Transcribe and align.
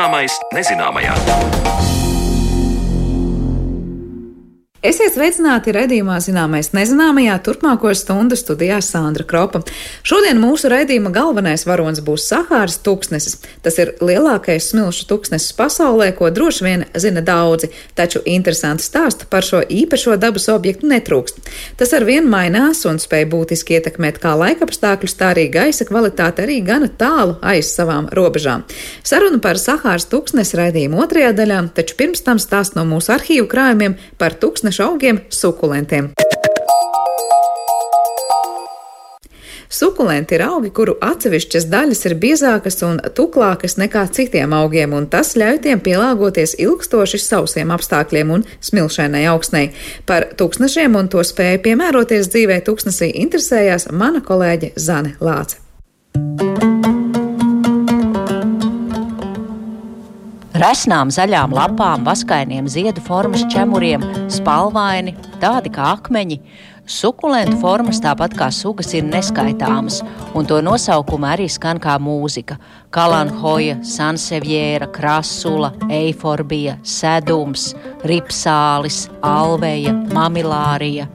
Zināmais 0.00 0.32
nezināmajā. 0.56 1.69
Esiet 4.80 5.12
sveicināti 5.12 5.74
redzījumā 5.76 6.14
zināmais 6.24 6.70
nezināmajā 6.72 7.34
turpmāko 7.44 7.90
stundu 7.92 8.32
studijā 8.40 8.78
Sandra 8.80 9.26
Kropa. 9.28 9.58
Šodien 10.08 10.38
mūsu 10.40 10.70
redzījuma 10.72 11.10
galvenais 11.12 11.66
varonis 11.68 12.00
būs 12.00 12.24
Sahāras 12.30 12.78
tūkstnesis. 12.80 13.34
Tas 13.60 13.76
ir 13.76 13.90
lielākais 14.00 14.70
smilšu 14.70 15.04
tūkstnesis 15.10 15.52
pasaulē, 15.58 16.06
ko 16.16 16.30
droši 16.32 16.64
vien 16.64 16.84
zina 16.96 17.20
daudzi, 17.20 17.68
taču 17.92 18.22
interesanti 18.24 18.86
stāstu 18.86 19.28
par 19.28 19.44
šo 19.44 19.60
īpašo 19.60 20.16
dabas 20.16 20.48
objektu 20.48 20.88
netrūkst. 20.88 21.44
Tas 21.76 21.92
ar 21.92 22.08
vien 22.08 22.24
mainās 22.32 22.80
un 22.88 23.02
spēj 23.04 23.28
būtiski 23.36 23.76
ietekmēt 23.76 24.16
kā 24.24 24.32
laikapstākļus, 24.46 25.18
tā 25.20 25.34
arī 25.34 25.44
gaisa 25.52 25.84
kvalitāti 25.84 26.46
arī 26.46 26.58
gana 26.64 26.88
tālu 26.88 27.36
aiz 27.52 27.74
savām 27.74 28.08
robežām. 28.16 28.64
Saruna 29.04 29.44
par 29.44 29.60
Sahāras 29.60 30.08
tūkstnesi 30.08 30.56
redzījuma 30.56 31.04
otrajā 31.04 31.36
daļā, 31.36 31.60
taču 31.76 32.00
pirms 32.00 32.24
tam 32.24 32.40
stāst 32.40 32.80
no 32.80 32.88
mūsu 32.88 33.12
arhīvu 33.18 33.44
krājumiem 33.52 34.00
par 34.16 34.40
tūkstnesi 34.40 34.69
tūkstneša 34.70 34.84
augiem- 34.84 35.20
sukulentiem. 35.30 36.10
Sukulenti 39.68 40.34
ir 40.34 40.42
augi, 40.42 40.70
kuru 40.70 40.96
atsevišķas 41.00 41.66
daļas 41.70 42.06
ir 42.06 42.14
biezākas 42.16 42.82
un 42.82 42.98
tuklākas 43.14 43.76
nekā 43.78 44.10
citiem 44.10 44.50
augiem, 44.52 44.92
un 44.92 45.06
tas 45.06 45.34
ļauj 45.34 45.62
tiem 45.62 45.80
pielāgoties 45.80 46.56
ilgstoši 46.58 47.18
sausiem 47.18 47.70
apstākļiem 47.70 48.30
un 48.30 48.44
smilšainai 48.60 49.24
augsnei. 49.30 49.70
Par 50.06 50.26
tūkstnešiem 50.34 50.96
un 50.96 51.08
to 51.08 51.18
spēju 51.18 51.62
piemēroties 51.62 52.28
dzīvē 52.28 52.62
tūkstnesī 52.66 53.14
interesējās 53.14 53.92
mana 53.92 54.20
kolēģe 54.20 54.72
Zane 54.76 55.14
Lāce. 55.20 55.69
Resnām 60.60 61.08
zaļām 61.08 61.54
lapām, 61.56 62.02
vaskainiem 62.04 62.66
ziedu 62.68 63.00
formas 63.00 63.46
čemuriem, 63.48 64.02
spalvaini, 64.28 65.14
tādi 65.40 65.72
kā 65.72 65.94
akmeņi. 65.94 66.36
Sukulentu 66.84 67.56
formas, 67.62 68.02
tāpat 68.04 68.34
kā 68.36 68.50
sugas, 68.52 68.90
ir 68.92 69.06
neskaitāmas, 69.08 70.02
un 70.36 70.44
to 70.44 70.58
nosaukumi 70.60 71.30
arī 71.30 71.48
skan 71.48 71.80
kā 71.80 71.96
mūzika. 72.02 72.58
Kalanhoja, 72.92 73.78
Sansevjēra, 73.80 74.90
Krasula, 74.92 75.72
Eiforbija, 75.88 76.76
Sedums, 76.84 77.70
Ripsālis, 78.04 79.06
Alveja, 79.24 79.94
Mamilārija. 80.12 81.08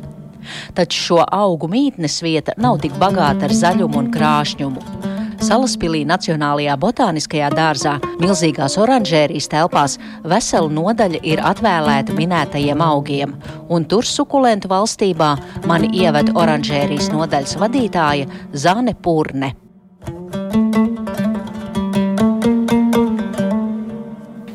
Taču 0.73 1.03
šo 1.03 1.21
augu 1.21 1.69
mītnes 1.69 2.17
vieta 2.25 2.57
nav 2.57 2.81
tik 2.81 2.97
bagāta 2.97 3.45
ar 3.45 3.53
zaļumu 3.53 4.01
un 4.01 4.09
krāšņumu. 4.15 5.13
Salaspilī 5.45 5.99
Nacionālajā 6.09 6.73
botāniskajā 6.81 7.51
dārzā 7.53 7.91
milzīgās 8.17 8.79
oranžērijas 8.81 9.49
telpās 9.51 9.97
vesela 10.25 10.71
nodaļa 10.73 11.21
ir 11.21 11.41
atvēlēta 11.45 12.15
minētajiem 12.17 12.81
augiem, 12.81 13.35
un 13.69 13.85
tur 13.85 14.07
sukulentu 14.09 14.71
valstībā 14.71 15.35
mani 15.69 15.91
ieved 16.01 16.33
oranžērijas 16.33 17.11
nodaļas 17.13 17.59
vadītāja 17.61 18.31
Zane 18.57 18.97
Purne. 18.97 19.53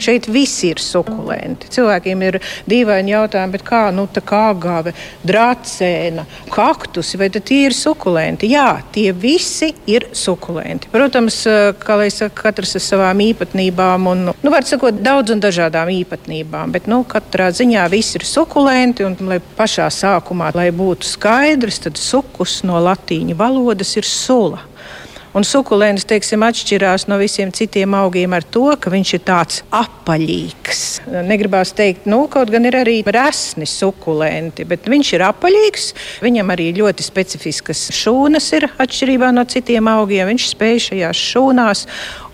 Šeit 0.00 0.28
viss 0.32 0.62
ir 0.64 0.80
sukulenti. 0.80 1.68
Cilvēkiem 1.74 2.22
ir 2.24 2.38
dīvaini 2.70 3.12
jautājumi, 3.12 3.60
kā 3.64 3.82
nu, 3.94 4.06
tā 4.10 4.22
kā 4.24 4.46
gāve, 4.56 4.94
drācēna, 5.26 6.24
kaktusi, 6.52 7.18
vai 7.20 7.28
tie 7.34 7.66
ir 7.66 7.76
sukulenti? 7.76 8.48
Jā, 8.54 8.80
tie 8.94 9.10
visi 9.12 9.70
ir 9.90 10.08
sukulenti. 10.16 10.88
Protams, 10.92 11.42
kā 11.82 11.98
lai 12.00 12.08
saka, 12.14 12.48
katrs 12.48 12.76
ar 12.78 12.84
savām 12.84 13.20
īpatnībām 13.26 14.08
un, 14.10 14.24
nu, 14.32 14.54
var 14.54 14.66
sakot, 14.68 15.02
daudz 15.04 15.34
un 15.34 15.44
dažādām 15.44 15.92
īpatnībām, 15.92 16.72
bet, 16.74 16.88
nu, 16.90 17.02
katrā 17.08 17.50
ziņā 17.54 17.84
viss 17.92 18.16
ir 18.16 18.24
sukulenti 18.28 19.04
un, 19.06 19.18
lai 19.28 19.40
pašā 19.58 19.90
sākumā, 19.92 20.54
lai 20.56 20.70
būtu 20.74 21.08
skaidrs, 21.08 21.84
tad 21.84 22.00
sukus 22.00 22.60
no 22.64 22.80
latīņu 22.80 23.36
valodas 23.38 23.96
ir 24.00 24.08
sula. 24.08 24.64
Un 25.30 25.44
sukulents, 25.46 26.02
teiksim, 26.10 26.42
atšķirās 26.42 27.04
no 27.06 27.14
visiem 27.20 27.52
citiem 27.54 27.92
augiem 27.94 28.32
ar 28.34 28.42
to, 28.42 28.64
ka 28.82 28.90
viņš 28.90 29.12
ir 29.14 29.20
tāds 29.28 29.60
apaļīgs. 29.78 30.80
Negribās 31.28 31.70
teikt, 31.78 32.08
nu, 32.10 32.24
kaut 32.32 32.50
gan 32.50 32.66
ir 32.66 32.74
arī 32.80 32.96
resni 33.06 33.68
sukulenti, 33.70 34.66
bet 34.66 34.88
viņš 34.90 35.12
ir 35.14 35.24
apaļīgs. 35.28 35.86
Viņam 36.26 36.50
arī 36.50 36.72
ļoti 36.80 37.06
specifiskas 37.06 37.84
šūnas 37.94 38.50
ir 38.58 38.66
atšķirībā 38.74 39.30
no 39.36 39.46
citiem 39.46 39.92
augiem. 39.92 40.32
Viņš 40.32 40.48
spēj 40.50 40.82
šajās 40.88 41.22
šūnās 41.30 41.84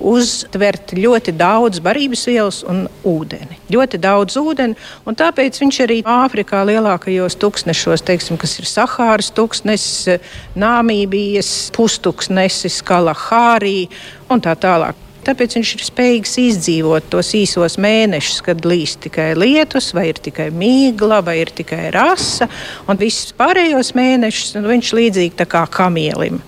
uztvert 0.01 0.97
ļoti 0.97 1.37
daudz 1.37 1.85
barības 1.85 2.25
vielas 2.33 2.63
un 2.65 2.87
ūdeni. 3.05 3.61
Ļoti 3.73 3.99
daudz 3.99 4.37
ūdeni, 4.39 4.77
un 5.07 5.17
tāpēc 5.19 5.59
viņš 5.63 5.79
arī 5.83 5.97
Āfrikā 6.07 6.61
lielākajos 6.69 7.35
tūkstnešos, 7.43 8.05
teiksim, 8.07 8.39
kas 8.39 8.59
ir 8.61 8.69
Sahāras 8.71 9.33
tūkstnesis, 9.35 10.21
Nāmībijas 10.59 11.51
pustūkstnesis, 11.75 12.79
Kalahārī 12.87 13.89
un 14.31 14.45
tā 14.45 14.55
tālāk. 14.63 15.03
Tāpēc 15.27 15.57
viņš 15.59 15.71
ir 15.75 15.83
spējīgs 15.83 16.37
izdzīvot 16.39 17.09
tos 17.11 17.33
īsos 17.35 17.75
mēnešus, 17.83 18.45
kad 18.47 18.63
līst 18.63 19.01
tikai 19.09 19.33
lietus, 19.35 19.91
vai 19.97 20.13
ir 20.13 20.21
tikai 20.23 20.53
mīkla, 20.55 21.19
vai 21.27 21.41
ir 21.41 21.51
tikai 21.51 21.89
rasa. 21.95 22.47
Un 22.87 23.01
visus 23.01 23.35
pārējos 23.35 23.91
mēnešus 23.99 24.55
nu, 24.61 24.69
viņš 24.71 24.93
ir 24.93 25.01
līdzīgs 25.01 25.51
kā 25.51 25.65
kamielim. 25.75 26.39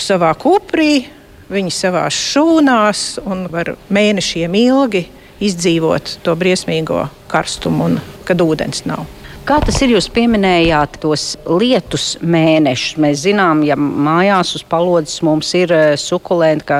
Savā 0.00 0.32
kuprī 0.40 1.04
Viņi 1.52 1.72
savā 1.76 2.06
šūnās 2.08 3.18
un 3.28 3.44
var 3.52 3.74
mēnešiem 3.92 4.54
ilgi 4.56 5.04
izdzīvot 5.42 6.18
to 6.22 6.36
briesmīgo 6.38 7.06
karstumu, 7.32 7.90
un, 7.90 8.00
kad 8.28 8.42
ūdens 8.44 8.84
nav. 8.86 9.06
Kā 9.44 9.58
tas 9.60 9.76
ir? 9.84 9.90
Jūs 9.92 10.06
pieminējāt 10.08 10.94
tos 11.02 11.34
lietus 11.44 12.14
mēnešus. 12.24 12.94
Mēs 13.04 13.26
zinām, 13.26 13.60
ja 13.68 13.76
mājās 13.76 14.54
uz 14.56 14.62
palodzes 14.64 15.20
mums 15.26 15.50
ir 15.58 15.74
eh, 15.76 15.82
sukulenti, 16.00 16.64
ka 16.70 16.78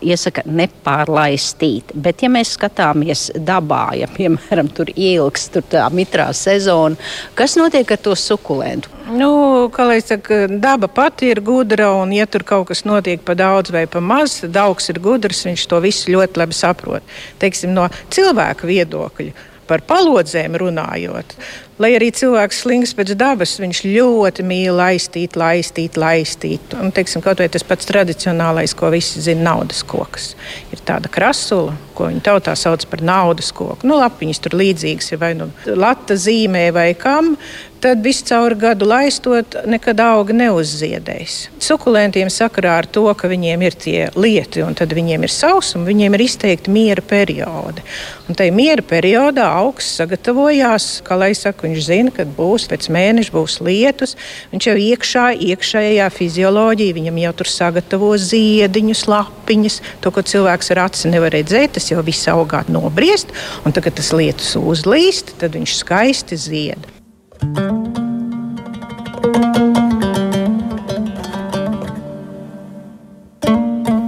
iesaka 0.00 0.46
nepārlaistīt. 0.48 1.92
Bet, 1.92 2.24
ja 2.24 2.32
mēs 2.32 2.54
skatāmies 2.56 3.26
dabā, 3.36 3.90
ja 4.00 4.08
piemēram 4.08 4.72
tur 4.72 4.88
ilgs 4.94 5.50
tur 5.52 5.68
mitrā 5.92 6.30
sezona, 6.32 6.96
kas 7.36 7.58
notiek 7.60 7.92
ar 7.92 8.00
to 8.00 8.16
sukulentu? 8.16 8.88
Nu, 9.12 9.68
kā 9.74 9.84
lai 9.84 9.98
saka, 10.00 10.46
daba 10.48 10.88
pati 10.88 11.28
ir 11.32 11.42
gudra, 11.44 11.90
un 12.00 12.12
ja 12.16 12.24
tur 12.30 12.44
kaut 12.48 12.70
kas 12.70 12.84
notiek 12.88 13.20
pa 13.26 13.34
daudz 13.36 13.72
vai 13.74 13.84
pa 13.90 14.00
maz, 14.00 14.38
tad 14.40 14.56
augs 14.62 14.88
ir 14.88 15.00
gudrs, 15.04 15.42
viņš 15.48 15.64
to 15.68 15.80
visu 15.84 16.14
ļoti 16.14 16.40
labi 16.40 16.56
saprot. 16.56 17.16
Teiksim, 17.42 17.74
no 17.76 17.88
cilvēka 18.14 18.68
viedokļa 18.68 19.50
par 19.68 19.84
palodzēm 19.88 20.56
runājot, 20.60 21.36
lai 21.82 21.92
arī 21.98 22.10
cilvēks 22.14 22.62
slings 22.64 22.94
pēc 22.96 23.14
dabas, 23.18 23.56
viņš 23.62 23.82
ļoti 23.86 24.46
mīl 24.46 24.76
laistīt, 24.78 25.36
laistīt, 25.38 25.98
laistīt. 26.00 26.76
Un, 26.78 26.92
teiksim, 26.94 27.24
kaut 27.24 27.42
vai 27.42 27.48
tas 27.52 27.66
pats 27.66 27.88
tradicionālais, 27.88 28.76
ko 28.78 28.92
visi 28.94 29.22
zina, 29.24 29.50
naudas 29.50 29.82
koks. 29.86 30.32
Ir 30.74 30.84
tāda 30.86 31.10
krasula, 31.12 31.74
ko 31.96 32.08
viņi 32.10 32.24
tautā 32.24 32.54
sauc 32.58 32.86
par 32.90 33.02
naudas 33.04 33.52
koku. 33.54 33.86
Nu, 33.88 33.98
lapiņas 34.00 34.42
tur 34.42 34.56
līdzīgas 34.58 35.12
ir 35.12 35.20
vai 35.22 35.34
nu 35.38 35.50
lata 35.66 36.16
zīmē 36.18 36.68
vai 36.74 36.92
kam, 36.98 37.34
tad 37.82 38.02
visu 38.04 38.24
caur 38.28 38.54
gadu 38.58 38.86
laistot, 38.86 39.56
nekad 39.66 40.00
auga 40.04 40.34
neuzziedēs. 40.36 41.38
Sukulentiem 41.62 42.30
sakarā 42.30 42.76
ar 42.82 42.86
to, 42.86 43.04
ka 43.18 43.30
viņiem 43.30 43.64
ir 43.66 43.76
tie 43.84 43.96
lieti 44.14 44.62
un 44.62 44.76
tad 44.78 44.94
viņiem 44.94 45.26
ir 45.26 45.32
sausums, 45.34 45.88
viņiem 45.88 46.14
ir 46.14 46.24
izteikti 46.26 46.72
miera 46.72 47.02
periodi. 47.02 47.82
Un 48.28 48.38
tajā 48.38 48.54
miera 48.54 48.86
periodā 48.86 49.48
augsts 49.58 49.98
sagatavojās, 49.98 50.88
kā 51.06 51.18
lai 51.18 51.32
saka, 51.38 51.71
viņš 51.72 51.88
zina, 51.88 52.14
kad 52.14 52.30
būs 52.36 52.68
pēc 52.70 52.88
mēneša 52.92 53.34
būs 53.34 53.58
lietus. 53.64 54.16
Viņš 54.52 54.68
jau 54.70 54.76
iekšā, 54.86 55.26
iekšējā 55.50 56.08
fizioloģija, 56.14 56.96
viņam 57.00 57.20
jau 57.24 57.34
tur 57.40 57.52
sagatavo 57.52 58.12
ziediņus, 58.20 59.04
lapiņas, 59.10 59.80
to, 60.04 60.14
ko 60.14 60.24
cilvēks 60.32 60.74
ar 60.76 60.84
aci 60.86 61.12
nevar 61.12 61.34
redzēt, 61.34 61.76
tas 61.78 61.90
jau 61.92 62.04
viss 62.06 62.30
augā 62.30 62.64
nobriest, 62.72 63.34
un 63.66 63.74
tagad 63.74 63.98
tas 64.00 64.12
lietus 64.16 64.54
uzlīst, 64.60 65.36
tad 65.42 65.56
viņš 65.58 65.78
skaisti 65.82 66.38
zied. 66.38 67.01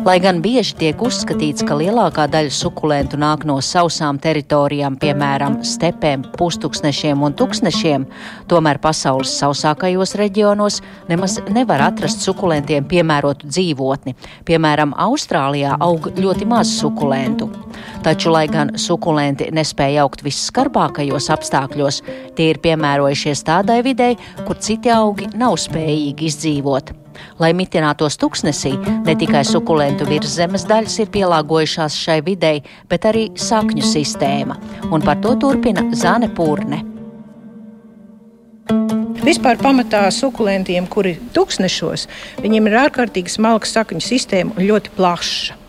Lai 0.04 0.18
gan 0.20 0.42
bieži 0.44 0.74
tiek 0.76 1.00
uzskatīts, 1.00 1.64
ka 1.64 1.78
lielākā 1.80 2.26
daļa 2.28 2.50
sukulentu 2.52 3.16
nāk 3.16 3.46
no 3.48 3.54
sausām 3.64 4.18
teritorijām, 4.20 4.98
piemēram, 5.00 5.62
stepēm, 5.64 6.26
pustuksnešiem 6.36 7.22
un 7.24 7.32
tuksnešiem, 7.32 8.02
tomēr 8.50 8.82
pasaules 8.84 9.32
sausākajos 9.40 10.12
reģionos 10.20 10.82
nemaz 11.08 11.38
nevar 11.48 11.86
atrast 11.86 12.20
sukulentiem 12.20 12.84
piemērotu 12.90 13.48
dzīvotni. 13.48 14.12
Piemēram, 14.44 14.92
Austrālijā 15.06 15.78
aug 15.86 16.10
ļoti 16.18 16.48
maz 16.52 16.74
sukulentu. 16.82 17.48
Taču, 18.04 18.28
lai 18.34 18.44
gan 18.52 18.74
sukulenti 18.76 19.48
nespēja 19.56 20.02
augt 20.04 20.26
visskarbākajos 20.26 21.30
apstākļos, 21.32 22.02
tie 22.36 22.50
ir 22.52 22.60
piemērojušies 22.60 23.46
tādai 23.48 23.80
videi, 23.88 24.18
kur 24.44 24.60
citi 24.60 24.92
augi 24.92 25.30
nav 25.32 25.56
spējīgi 25.64 26.28
izdzīvot. 26.28 26.92
Lai 27.42 27.52
mitinātos 27.56 28.18
tuksnesī, 28.20 28.74
ne 29.06 29.14
tikai 29.18 29.44
sukulentu 29.48 30.08
virszemes 30.08 30.66
daļas 30.70 30.98
ir 31.02 31.12
pielāgojušās 31.14 31.98
šai 31.98 32.20
videi, 32.26 32.62
bet 32.90 33.06
arī 33.10 33.28
sakņu 33.38 33.84
sistēma. 33.86 34.58
Un 34.90 35.04
par 35.04 35.20
to 35.24 35.34
turpina 35.40 35.86
Zane 35.94 36.30
Pūrne. 36.34 36.82
Vispār 39.24 39.56
pamatā 39.56 40.02
sukulentiem, 40.12 40.84
kuri 40.90 41.14
tuksnešos, 41.32 42.08
viņiem 42.44 42.68
ir 42.68 42.80
ārkārtīgi 42.82 43.32
smalka 43.32 43.70
sakņu 43.70 44.04
sistēma 44.04 44.58
un 44.58 44.66
ļoti 44.68 44.92
plaša. 44.98 45.63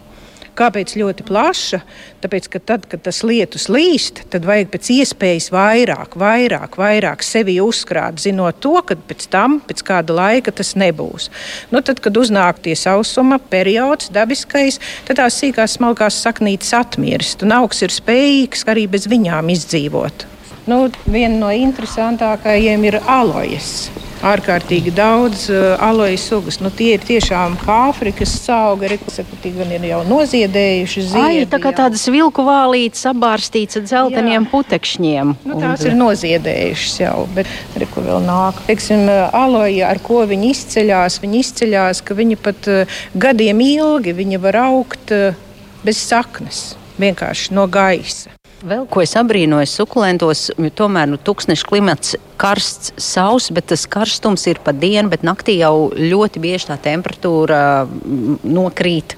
Kāpēc 0.55 0.93
ļoti 0.95 1.25
plaša? 1.27 1.81
Tāpēc, 2.23 2.45
ka 2.53 2.61
tad, 2.63 2.85
kad 2.87 3.01
tas 3.03 3.17
lietus 3.27 3.67
līst, 3.67 4.21
tad 4.31 4.45
vajag 4.47 4.69
pēc 4.71 4.91
iespējas 4.93 5.49
vairāk, 5.51 6.15
vairāk, 6.19 6.77
vairāk 6.79 7.25
sevi 7.27 7.57
uzkrāt, 7.59 8.21
zinot 8.23 8.61
to, 8.63 8.77
ka 8.87 8.95
pēc 8.95 9.27
tam, 9.33 9.59
pēc 9.67 9.83
kāda 9.83 10.15
laika 10.15 10.53
tas 10.55 10.71
nebūs. 10.79 11.27
Nu, 11.75 11.83
tad, 11.83 11.99
kad 11.99 12.15
uznāk 12.15 12.63
tie 12.63 12.77
sausuma 12.79 13.41
periods, 13.51 14.07
dabiskais, 14.15 14.79
tad 15.09 15.19
tās 15.19 15.41
sīkās, 15.43 15.75
smalkās 15.75 16.21
saknītes 16.23 16.71
atmirst, 16.77 17.43
un 17.43 17.57
augs 17.59 17.83
ir 17.83 17.91
spējīgs 17.91 18.63
arī 18.71 18.87
bez 18.95 19.09
viņām 19.11 19.51
izdzīvot. 19.57 20.27
Nu, 20.71 20.85
viena 21.03 21.35
no 21.35 21.51
interesantākajiem 21.51 22.87
ir 22.87 23.01
alojas 23.03 23.89
ārkārtīgi 24.25 24.93
daudz 24.95 25.47
uh, 25.51 25.75
alojas 25.83 26.25
sugas. 26.29 26.59
Nu, 26.63 26.71
tie 26.73 26.95
ir 26.97 27.05
tiešām 27.05 27.57
Āfrikas 27.69 28.33
saugari, 28.45 28.97
kas 29.01 29.21
gan 29.43 29.73
ir 29.75 29.87
jau 29.89 30.01
noziedējuši 30.07 31.05
ziedi. 31.11 31.41
Ai, 31.41 31.47
tā 31.49 31.59
kā 31.63 31.73
tādas 31.75 32.05
vilku 32.11 32.45
vālītes 32.45 33.05
apbārstītas 33.11 33.81
ar 33.81 33.85
dzelteniem 33.87 34.47
jā. 34.47 34.51
putekšņiem. 34.53 35.33
Nu, 35.45 35.59
tās 35.61 35.83
un... 35.85 35.91
ir 35.91 35.97
noziedējušas 35.99 36.97
jau, 37.03 37.17
bet 37.35 37.51
arī 37.77 37.89
ko 37.93 38.05
vēl 38.05 38.23
nāk. 38.25 38.61
Teiksim, 38.69 39.05
aloja, 39.35 39.91
ar 39.91 40.01
ko 40.05 40.23
viņi 40.29 40.53
izceļās, 40.55 41.19
viņi 41.23 41.43
izceļās, 41.45 42.03
ka 42.05 42.17
viņi 42.17 42.39
pat 42.41 42.71
uh, 42.71 43.01
gadiem 43.13 43.61
ilgi 43.65 44.15
viņi 44.15 44.41
var 44.41 44.61
augt 44.65 45.13
bez 45.85 46.01
saknes, 46.01 46.71
vienkārši 47.01 47.53
no 47.55 47.67
gaisa. 47.71 48.33
Vēl 48.63 48.85
ko 48.87 49.01
es 49.03 49.11
abrīnoju 49.19 49.67
sukulentos, 49.67 50.45
tomēr 50.79 51.09
nu, 51.11 51.17
tūkstneša 51.19 51.67
klimats 51.67 52.15
karsts, 52.39 52.93
sauss, 53.01 53.51
bet 53.51 53.67
tas 53.71 53.83
karstums 53.91 54.45
ir 54.47 54.61
pa 54.63 54.71
dienu, 54.71 55.11
bet 55.11 55.25
naktī 55.27 55.57
jau 55.59 55.89
ļoti 55.91 56.39
bieži 56.43 56.69
tā 56.69 56.77
temperatūra 56.87 57.59
nokrīt 58.47 59.17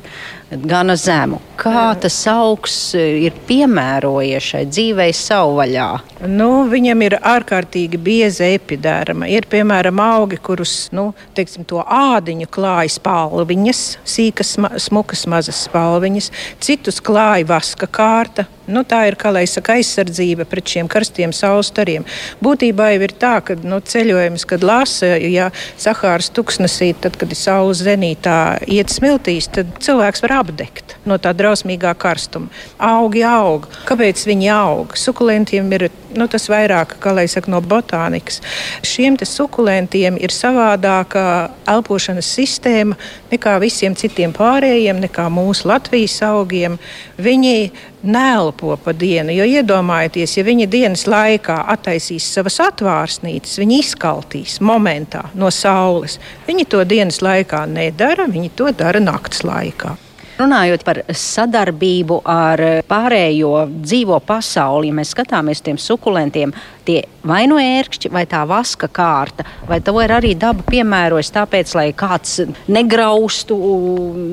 gana 0.49 0.95
zemu. 0.97 1.37
Kā 1.59 1.91
tas 2.01 2.17
augs 2.31 2.75
ir 2.97 3.35
piemērojies 3.47 4.49
šai 4.53 4.63
dzīvei 4.71 5.13
savvaļā? 5.15 5.87
Nu, 6.33 6.49
viņam 6.71 7.05
ir 7.05 7.17
ārkārtīgi 7.21 8.01
bieza 8.01 8.49
epiderma. 8.55 9.29
Ir 9.29 9.45
piemēram 9.51 10.01
augi, 10.01 10.41
kurus 10.41 10.87
nu, 10.95 11.11
teiksim, 11.37 11.67
to 11.67 11.83
ādiņu 11.83 12.49
klāja 12.49 12.95
spalviņas, 12.97 13.85
sīkas, 14.07 14.57
smukas, 14.87 15.27
mazas 15.29 15.65
spalviņas, 15.69 16.31
citus 16.63 17.03
klāja 17.03 17.51
vaska 17.53 17.91
kārta. 17.91 18.49
Nu, 18.67 18.83
tā 18.83 19.05
ir 19.07 19.15
kā 19.19 19.31
lai 19.31 19.45
saka, 19.47 19.77
aizsardzība 19.79 20.47
pret 20.49 20.67
šiem 20.73 20.89
karstiem 20.91 21.33
saules 21.35 21.71
stariem. 21.71 22.03
Būtībā 22.43 22.89
jau 22.93 23.03
ir 23.07 23.13
tā, 23.19 23.37
ka 23.45 23.55
nu, 23.63 23.79
ceļojums, 23.79 24.43
kad 24.49 24.65
lasa, 24.67 25.13
ja 25.23 25.49
Sahāras 25.79 26.29
tuksnesī, 26.35 26.91
tad, 26.99 27.15
kad 27.19 27.31
ir 27.31 27.39
saules 27.39 27.83
zenītā 27.87 28.37
iet 28.67 28.91
smiltīs, 28.91 29.47
tad 29.55 29.71
cilvēks 29.83 30.25
var 30.25 30.39
apdegt 30.41 30.97
no 31.07 31.15
tā 31.21 31.31
drausmīgā 31.37 31.93
karstuma. 31.99 32.51
Augi 32.83 33.23
aug. 33.27 33.69
Kāpēc 33.87 34.25
viņi 34.27 34.51
aug? 34.51 34.97
Sukulentiem 34.99 35.71
ir 35.77 35.87
nu, 36.17 36.27
tas 36.31 36.47
vairāk, 36.51 36.97
kā 37.03 37.13
lai 37.15 37.27
saka, 37.31 37.51
no 37.51 37.61
botānikas. 37.63 38.41
Šiem 38.85 39.17
sukulentiem 39.23 40.17
ir 40.21 40.33
savādāka 40.33 41.51
elpošanas 41.69 42.29
sistēma 42.37 42.97
nekā 43.31 43.57
visiem 43.63 43.95
citiem 43.97 44.33
pārējiem, 44.35 45.01
nekā 45.03 45.27
mūsu 45.33 45.69
Latvijas 45.71 46.19
augiem. 46.27 46.77
Viņi 47.17 47.71
neelpo 48.03 48.77
pa 48.83 48.93
dienu, 48.93 49.33
jo 49.33 49.45
iedomājieties, 49.47 50.37
ja 50.37 50.45
viņi 50.47 50.67
dienas 50.71 51.05
laikā 51.09 51.57
attaisīs 51.73 52.27
savas 52.37 52.59
atvārsnītes, 52.63 53.57
viņi 53.61 53.79
izkaltīs 53.83 54.59
momentā 54.61 55.27
no 55.35 55.51
saules. 55.53 56.19
Viņi 56.47 56.67
to 56.69 56.83
dienas 56.85 57.21
laikā 57.25 57.65
nedara, 57.69 58.27
viņi 58.29 58.53
to 58.55 58.71
dara 58.77 59.01
naktas 59.03 59.43
laikā. 59.47 59.95
Runājot 60.37 60.83
par 60.85 60.99
sadarbību 61.17 62.19
ar 62.29 62.61
pārējo 62.85 63.63
dzīvo 63.73 64.19
pasauli, 64.21 64.91
ja 64.91 64.97
mēs 64.99 65.15
skatāmies 65.15 65.63
tiem 65.65 65.79
sukulentiem, 65.81 66.53
tie 66.87 67.03
vai 67.27 67.43
nu 67.49 67.57
ērkšķi, 67.59 68.11
vai 68.13 68.23
tā 68.29 68.43
vaska 68.47 68.87
kārta, 68.93 69.45
vai 69.67 69.79
to 69.83 69.95
ir 70.03 70.13
arī 70.15 70.33
daba 70.39 70.63
piemērojas 70.67 71.33
tāpēc, 71.35 71.73
lai 71.75 71.87
kāds 71.97 72.39
negraustu, 72.71 73.57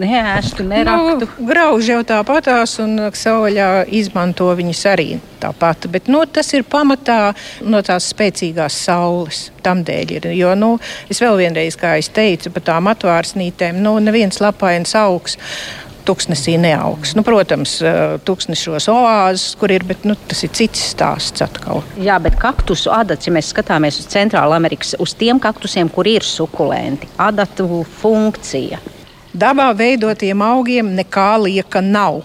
neēstu, 0.03 0.67
neraktu. 0.71 1.29
Nu, 1.29 1.49
grauž 1.51 1.91
jau 1.91 2.01
tāpatās 2.07 2.79
un 2.85 3.09
sauļā 3.15 3.71
izmanto 3.99 4.51
viņus 4.55 4.85
arī 4.93 5.09
tāpat, 5.43 5.89
bet 5.93 6.09
nu, 6.13 6.23
tas 6.31 6.53
ir 6.57 6.67
pamatā 6.71 7.35
no 7.67 7.83
tās 7.85 8.09
spēcīgās 8.15 8.79
saules. 8.87 9.49
Tam 9.65 9.81
dēļ 9.85 10.11
ir. 10.13 10.27
Jo, 10.37 10.53
nu, 10.59 10.75
es 11.09 11.23
vēl 11.25 11.39
vienreiz, 11.41 11.79
kā 11.81 11.95
es 11.97 12.11
teicu, 12.13 12.53
par 12.53 12.67
tām 12.67 12.91
atvārsnītēm, 12.93 13.81
nu, 13.81 13.97
neviens 14.05 14.43
lapains 14.45 14.93
augs 15.01 15.39
tuksnesī 16.07 16.57
neaugs. 16.61 17.15
Nu, 17.17 17.25
protams, 17.27 17.79
tuksnešos 18.27 18.89
oāzes, 18.93 19.55
kur 19.61 19.73
ir, 19.75 19.85
bet 19.89 20.05
nu, 20.09 20.17
tas 20.29 20.45
ir 20.47 20.53
cits 20.55 20.83
stāsts 20.95 21.45
atkal. 21.45 21.83
Jā, 22.01 22.19
bet 22.23 22.39
kaktusu 22.41 22.93
adats, 22.95 23.29
ja 23.29 23.35
mēs 23.35 23.53
skatāmies 23.55 24.01
uz 24.03 24.09
Centrāla 24.13 24.59
Amerikas, 24.61 24.95
uz 25.03 25.17
tiem 25.19 25.41
kaktusiem, 25.43 25.91
kur 25.93 26.09
ir 26.11 26.27
sukulenti, 26.27 27.09
adatu 27.19 27.85
funkcija. 28.01 28.81
Dabā 29.35 29.73
veidotiem 29.75 30.43
augiem 30.47 30.93
nekā 30.95 31.33
lieka 31.43 31.81
nav. 31.83 32.23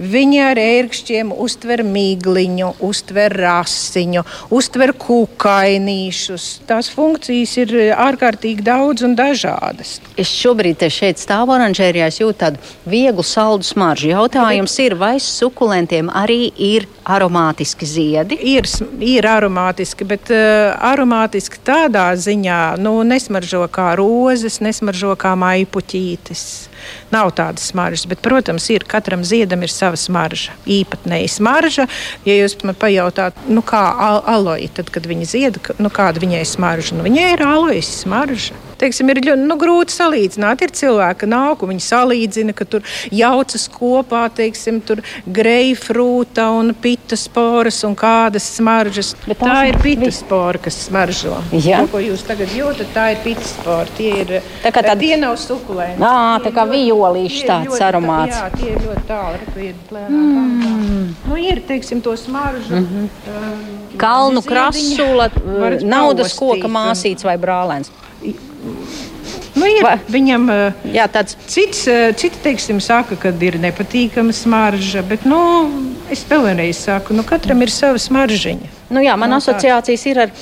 Viņi 0.00 0.38
ar 0.40 0.56
ērkšķiem 0.56 1.34
uztver 1.44 1.82
mīgliņu, 1.84 2.70
uztver 2.80 3.34
rasiņu, 3.36 4.22
uztver 4.54 4.94
kūkainīšus. 4.96 6.46
Tās 6.68 6.88
funkcijas 6.92 7.52
ir 7.60 7.74
ārkārtīgi 7.92 8.64
daudz 8.64 9.04
un 9.04 9.16
dažādas. 9.18 9.98
Es 10.16 10.32
šobrīd 10.32 10.80
šeit 10.92 11.20
stāvu 11.20 11.52
oranžērijā, 11.56 12.08
jūtu 12.22 12.38
tādu 12.40 12.72
vieglu 12.88 13.24
saldu 13.26 13.68
smaržu. 13.68 14.08
Jautājums 14.14 14.78
ir, 14.80 14.96
vai 14.96 15.18
sukulentiem 15.20 16.08
arī 16.08 16.48
ir 16.56 16.88
aromātiski 17.04 17.88
ziedi? 17.88 18.40
Ir, 18.54 18.68
ir 19.04 19.28
aromātiski, 19.28 20.08
bet 20.08 20.32
uh, 20.32 20.72
aromātiski 20.92 21.60
tādā 21.66 22.08
ziņā, 22.16 22.62
nu, 22.80 22.96
nesmaržo 23.06 23.66
kā 23.72 23.92
rozes, 24.00 24.62
nesmaržo 24.64 25.14
kā 25.20 25.36
maipuķītes. 25.38 26.71
Nav 27.12 27.32
tādas 27.38 27.68
smaržas, 27.72 28.06
bet, 28.10 28.22
protams, 28.24 28.68
ir 28.72 28.86
katram 28.88 29.24
ziedam 29.26 29.62
ir 29.62 29.72
sava 29.72 30.00
smarža. 30.00 30.56
Īpatnēja 30.66 31.30
smarža. 31.36 31.86
Ja 32.28 32.36
jūs 32.38 32.58
man 32.66 32.78
pajautāt, 32.78 33.38
nu, 33.48 33.64
kā 33.66 33.84
al 33.92 34.22
aloja, 34.32 34.70
tad, 34.80 34.92
kad 34.94 35.06
viņa 35.08 35.30
zied, 35.34 35.62
nu, 35.82 35.92
kāda 35.92 36.22
viņai 36.22 36.44
smarža, 36.48 36.98
nu, 36.98 37.06
viņai 37.06 37.32
ir 37.36 37.46
alojas 37.46 37.90
smarža 38.02 38.71
teiksim, 38.82 39.10
ir 39.12 39.22
ļoti 39.28 39.46
nu, 39.46 39.56
grūti 39.60 39.94
salīdzināt. 39.94 40.64
Ir 40.66 40.74
cilvēki, 40.78 41.20
kas 41.22 41.32
nāk 41.32 41.62
un 41.64 41.72
viņi 41.72 41.86
salīdzina, 41.86 42.56
ka 42.56 42.66
tur 42.68 42.86
jaucas 43.14 43.68
kopā, 43.72 44.24
teiksim, 44.34 44.80
greifrūta 45.26 46.48
un 46.56 46.74
pitas 46.82 47.28
poras 47.32 47.82
un 47.88 47.96
kādas 47.98 48.46
smaržas. 48.58 49.14
Bet 49.26 49.42
tā 49.42 49.58
ir 49.70 49.78
pitas 49.82 50.20
spora, 50.22 50.60
kas 50.62 50.78
smaržo. 50.88 51.38
Jā. 51.54 51.82
To, 51.84 51.92
ko 51.94 52.02
jūs 52.02 52.24
tagad 52.26 52.52
jūtat, 52.56 52.92
tā 52.94 53.08
ir 53.14 53.22
pitas 53.24 53.54
spora. 53.56 53.88
Tie 53.96 54.12
ir 54.24 54.34
tā 54.64 54.72
kā 54.74 54.84
tādi 54.86 55.12
nav 55.20 55.38
sukulēni. 55.40 55.98
Nā, 56.02 56.14
tā 56.44 56.52
kā 56.54 56.66
violīši 56.68 57.46
tāds 57.48 57.82
aromāts. 57.84 58.38
Jā, 58.38 58.50
tie 58.56 58.72
ir 58.74 58.82
ļoti 58.86 59.06
tāli. 59.08 59.72
Mm. 60.08 61.14
Nu, 61.28 61.36
ir, 61.38 61.62
teiksim, 61.66 62.00
to 62.04 62.16
smaržu. 62.16 62.74
Mm 62.74 62.86
-hmm. 62.86 63.08
um, 63.28 63.96
Kalnu 63.96 64.42
krasula, 64.42 65.30
naudas 65.82 66.34
koka 66.38 66.68
māsīts 66.68 67.24
vai 67.24 67.36
brālēns. 67.38 67.90
Nu, 69.62 69.68
ir, 69.70 69.84
Va, 69.86 69.94
viņam 70.10 70.46
eh, 70.50 70.86
jā, 70.96 71.06
tāds 71.12 71.36
cits, 71.46 71.84
eh, 71.90 72.10
cits 72.18 72.40
teiksim, 72.42 72.80
saka, 72.82 73.16
ka 73.20 73.30
ir 73.46 73.58
nepatīkama 73.62 74.34
smarža, 74.34 75.04
bet 75.06 75.26
nu, 75.28 75.38
es 76.10 76.24
vēlreiz 76.28 76.80
saku, 76.88 77.14
nu, 77.14 77.22
katram 77.26 77.62
ir 77.62 77.70
sava 77.70 78.00
smaržiņa. 78.02 78.72
Nu, 78.92 79.02
jā, 79.04 79.14
man 79.16 79.30
no 79.32 79.38
asociācijas 79.38 80.06
ir 80.10 80.22
ar 80.26 80.32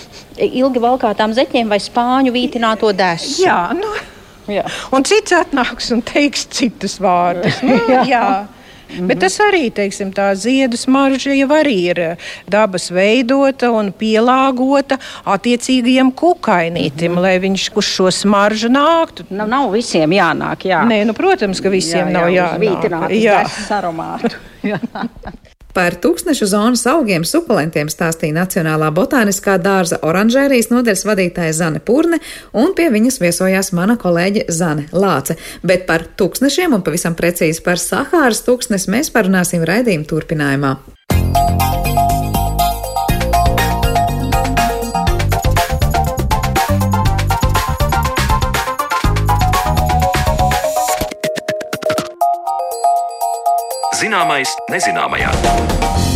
ilgi 0.41 0.81
valkātām 0.83 1.35
zeķiem 1.37 1.69
vai 1.71 1.79
spāņu 1.83 2.33
vītināto 2.35 2.95
desu. 2.97 3.43
Jā, 3.45 3.59
nu, 3.77 3.93
jā. 4.50 4.65
un 4.97 5.05
cits 5.07 5.37
atnāks 5.37 5.93
un 5.95 6.00
teiks 6.07 6.49
citus 6.57 6.97
vārdus. 7.03 7.61
Nu, 7.67 7.77
jā. 7.95 8.07
jā. 8.15 8.25
Mm 8.90 8.99
-hmm. 8.99 9.06
Bet 9.06 9.18
tas 9.18 9.38
arī, 9.40 9.70
teiksim, 9.70 10.12
tā 10.12 10.35
ziedu 10.35 10.76
smarža 10.76 11.35
jau 11.35 11.49
arī 11.49 11.76
ir 11.90 12.00
eh, 12.00 12.16
dabas 12.49 12.90
veidota 12.90 13.70
un 13.70 13.92
pielāgota 13.92 14.99
attiecīgajam 15.25 16.12
kukainītim, 16.12 17.12
mm 17.12 17.16
-hmm. 17.16 17.20
lai 17.20 17.38
viņš 17.38 17.70
uz 17.75 17.85
šo 17.85 18.11
smaržu 18.11 18.68
nāktu. 18.68 19.25
Nav, 19.30 19.49
nav 19.49 19.70
visiem 19.73 20.11
jānāk, 20.11 20.64
jā. 20.64 20.85
Nē, 20.87 21.04
nu, 21.04 21.12
protams, 21.12 21.61
ka 21.61 21.68
visiem 21.68 22.09
jā, 22.09 22.12
nav 22.12 22.28
jā, 22.28 22.49
jānāk. 22.59 23.11
Jā, 23.11 23.44
jā. 23.70 23.78
aromātu. 23.78 24.37
Par 25.75 25.95
tūkstnešu 26.03 26.49
zonas 26.50 26.83
augiem 26.91 27.25
sukulentiem 27.27 27.91
stāstīja 27.93 28.35
Nacionālā 28.41 28.91
botāniskā 28.95 29.55
dārza 29.62 30.00
oranžērijas 30.07 30.71
nodeļas 30.73 31.05
vadītāja 31.07 31.57
Zane 31.57 31.83
Purne, 31.85 32.19
un 32.53 32.75
pie 32.75 32.89
viņas 32.91 33.21
viesojās 33.23 33.71
mana 33.77 33.99
kolēģe 34.00 34.49
Zane 34.50 34.89
Lāce. 34.91 35.39
Bet 35.62 35.87
par 35.87 36.09
tūkstnešiem 36.19 36.75
un 36.75 36.87
pavisam 36.87 37.15
precīzi 37.19 37.62
par 37.67 37.79
Sahāras 37.83 38.43
tūkstnesi 38.47 38.91
mēs 38.91 39.15
parunāsim 39.15 39.62
raidījuma 39.67 40.11
turpinājumā. 40.11 40.75
Zināmais 54.11 54.50
nezināmajā. 54.67 56.10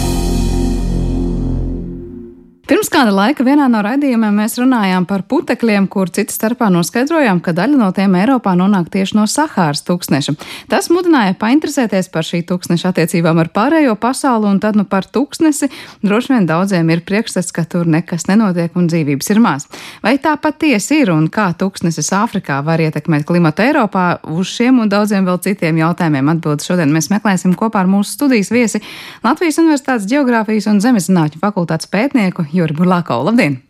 Pirms 2.65 2.89
kāda 2.89 3.11
laika 3.13 3.45
vienā 3.45 3.67
no 3.69 3.83
raidījumiem 3.85 4.39
mēs 4.41 4.55
runājām 4.57 5.05
par 5.05 5.27
putekļiem, 5.29 5.85
kur 5.93 6.09
citas 6.09 6.39
starpā 6.39 6.71
noskaidrojām, 6.73 7.43
ka 7.45 7.53
daļa 7.53 7.77
no 7.77 7.91
tiem 7.93 8.15
Eiropā 8.17 8.55
nonāk 8.57 8.87
tieši 8.95 9.19
no 9.19 9.27
Sahāras 9.29 9.83
tūkstneša. 9.85 10.33
Tas 10.73 10.89
mudināja 10.89 11.35
painteresēties 11.37 12.09
par 12.15 12.25
šī 12.25 12.41
tūkstneša 12.49 12.95
attiecībām 12.95 13.43
ar 13.43 13.51
pārējo 13.53 13.99
pasauli, 14.01 14.49
un 14.49 14.63
tad 14.65 14.79
nu 14.81 14.87
par 14.89 15.05
tūkstnesi 15.05 15.69
droši 16.01 16.33
vien 16.33 16.49
daudziem 16.49 16.89
ir 16.95 17.03
priekšstats, 17.05 17.53
ka 17.53 17.67
tur 17.69 17.85
nekas 17.85 18.25
nenotiek 18.31 18.73
un 18.81 18.89
dzīvības 18.89 19.29
ir 19.35 19.43
maz. 19.45 19.69
Vai 20.01 20.15
tā 20.17 20.33
patiesi 20.41 21.03
ir 21.03 21.13
un 21.13 21.29
kā 21.29 21.51
tūkstnesis 21.61 22.09
Āfrikā 22.17 22.63
var 22.65 22.81
ietekmēt 22.81 23.29
klimatu 23.29 23.67
Eiropā? 23.67 24.07
Uz 24.33 24.55
šiem 24.55 24.81
un 24.87 24.89
daudziem 24.89 25.29
vēl 25.29 25.43
citiem 25.45 25.83
jautājumiem 25.83 26.33
atbildes 26.33 26.73
šodien 26.73 26.97
mēs 26.97 27.13
meklēsim 27.13 27.53
kopā 27.61 27.85
ar 27.85 27.93
mūsu 27.93 28.17
studijas 28.17 28.49
viesi 28.57 28.81
Latvijas 29.21 29.61
Universitātes 29.61 30.09
Geogrāfijas 30.09 30.73
un 30.73 30.81
Zemeszinātņu 30.81 31.45
fakultātes 31.45 31.93
pētnieku 31.93 32.49
Juri 32.55 32.77
Burlākau. 32.77 33.23
Labdien! 33.27 33.61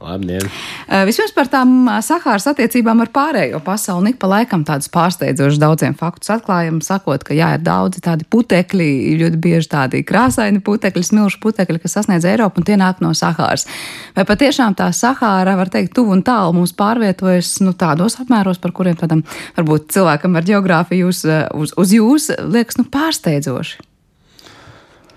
Labdien! 0.00 0.46
Uh, 0.88 1.02
vispirms 1.04 1.32
par 1.36 1.48
tām 1.52 1.72
uh, 1.84 1.98
Sahāras 2.04 2.46
attiecībām 2.48 3.02
ar 3.04 3.10
pārējo 3.12 3.58
pasauli. 3.64 4.14
Ik 4.14 4.20
pa 4.22 4.30
laikam 4.30 4.62
tādus 4.64 4.88
pārsteidzošus 4.92 5.60
daudziem 5.60 5.96
faktus 5.98 6.32
atklājam, 6.32 6.78
sakot, 6.84 7.24
ka 7.26 7.36
jā, 7.36 7.50
ir 7.58 7.64
daudzi 7.66 8.00
tādi 8.04 8.24
putekļi, 8.32 8.88
ļoti 9.20 9.40
bieži 9.44 9.68
tādi 9.74 10.00
krāsaini 10.06 10.62
putekļi, 10.64 11.04
smilšu 11.10 11.42
putekļi, 11.44 11.82
kas 11.82 11.98
sasniedz 11.98 12.24
Eiropu 12.30 12.62
un 12.62 12.68
tie 12.70 12.78
nāk 12.80 13.04
no 13.04 13.12
Sahāras. 13.16 13.66
Vai 14.16 14.24
patiešām 14.28 14.78
tā 14.78 14.88
Sahāra, 14.96 15.58
var 15.60 15.72
teikt, 15.72 15.92
tuvu 15.98 16.16
un 16.16 16.24
tālu 16.24 16.56
mums 16.56 16.72
pārvietojas 16.80 17.58
nu, 17.66 17.76
tādos 17.76 18.16
apmēros, 18.24 18.62
par 18.62 18.72
kuriem 18.76 18.96
tādam 19.00 19.26
varbūt 19.58 19.92
cilvēkam 19.92 20.40
ar 20.40 20.48
geogrāfiju 20.48 21.12
uz, 21.12 21.26
uh, 21.28 21.44
uz, 21.60 21.76
uz 21.76 21.94
jūs 21.98 22.32
liekas 22.40 22.80
nu, 22.80 22.88
pārsteidzoši? 22.88 23.89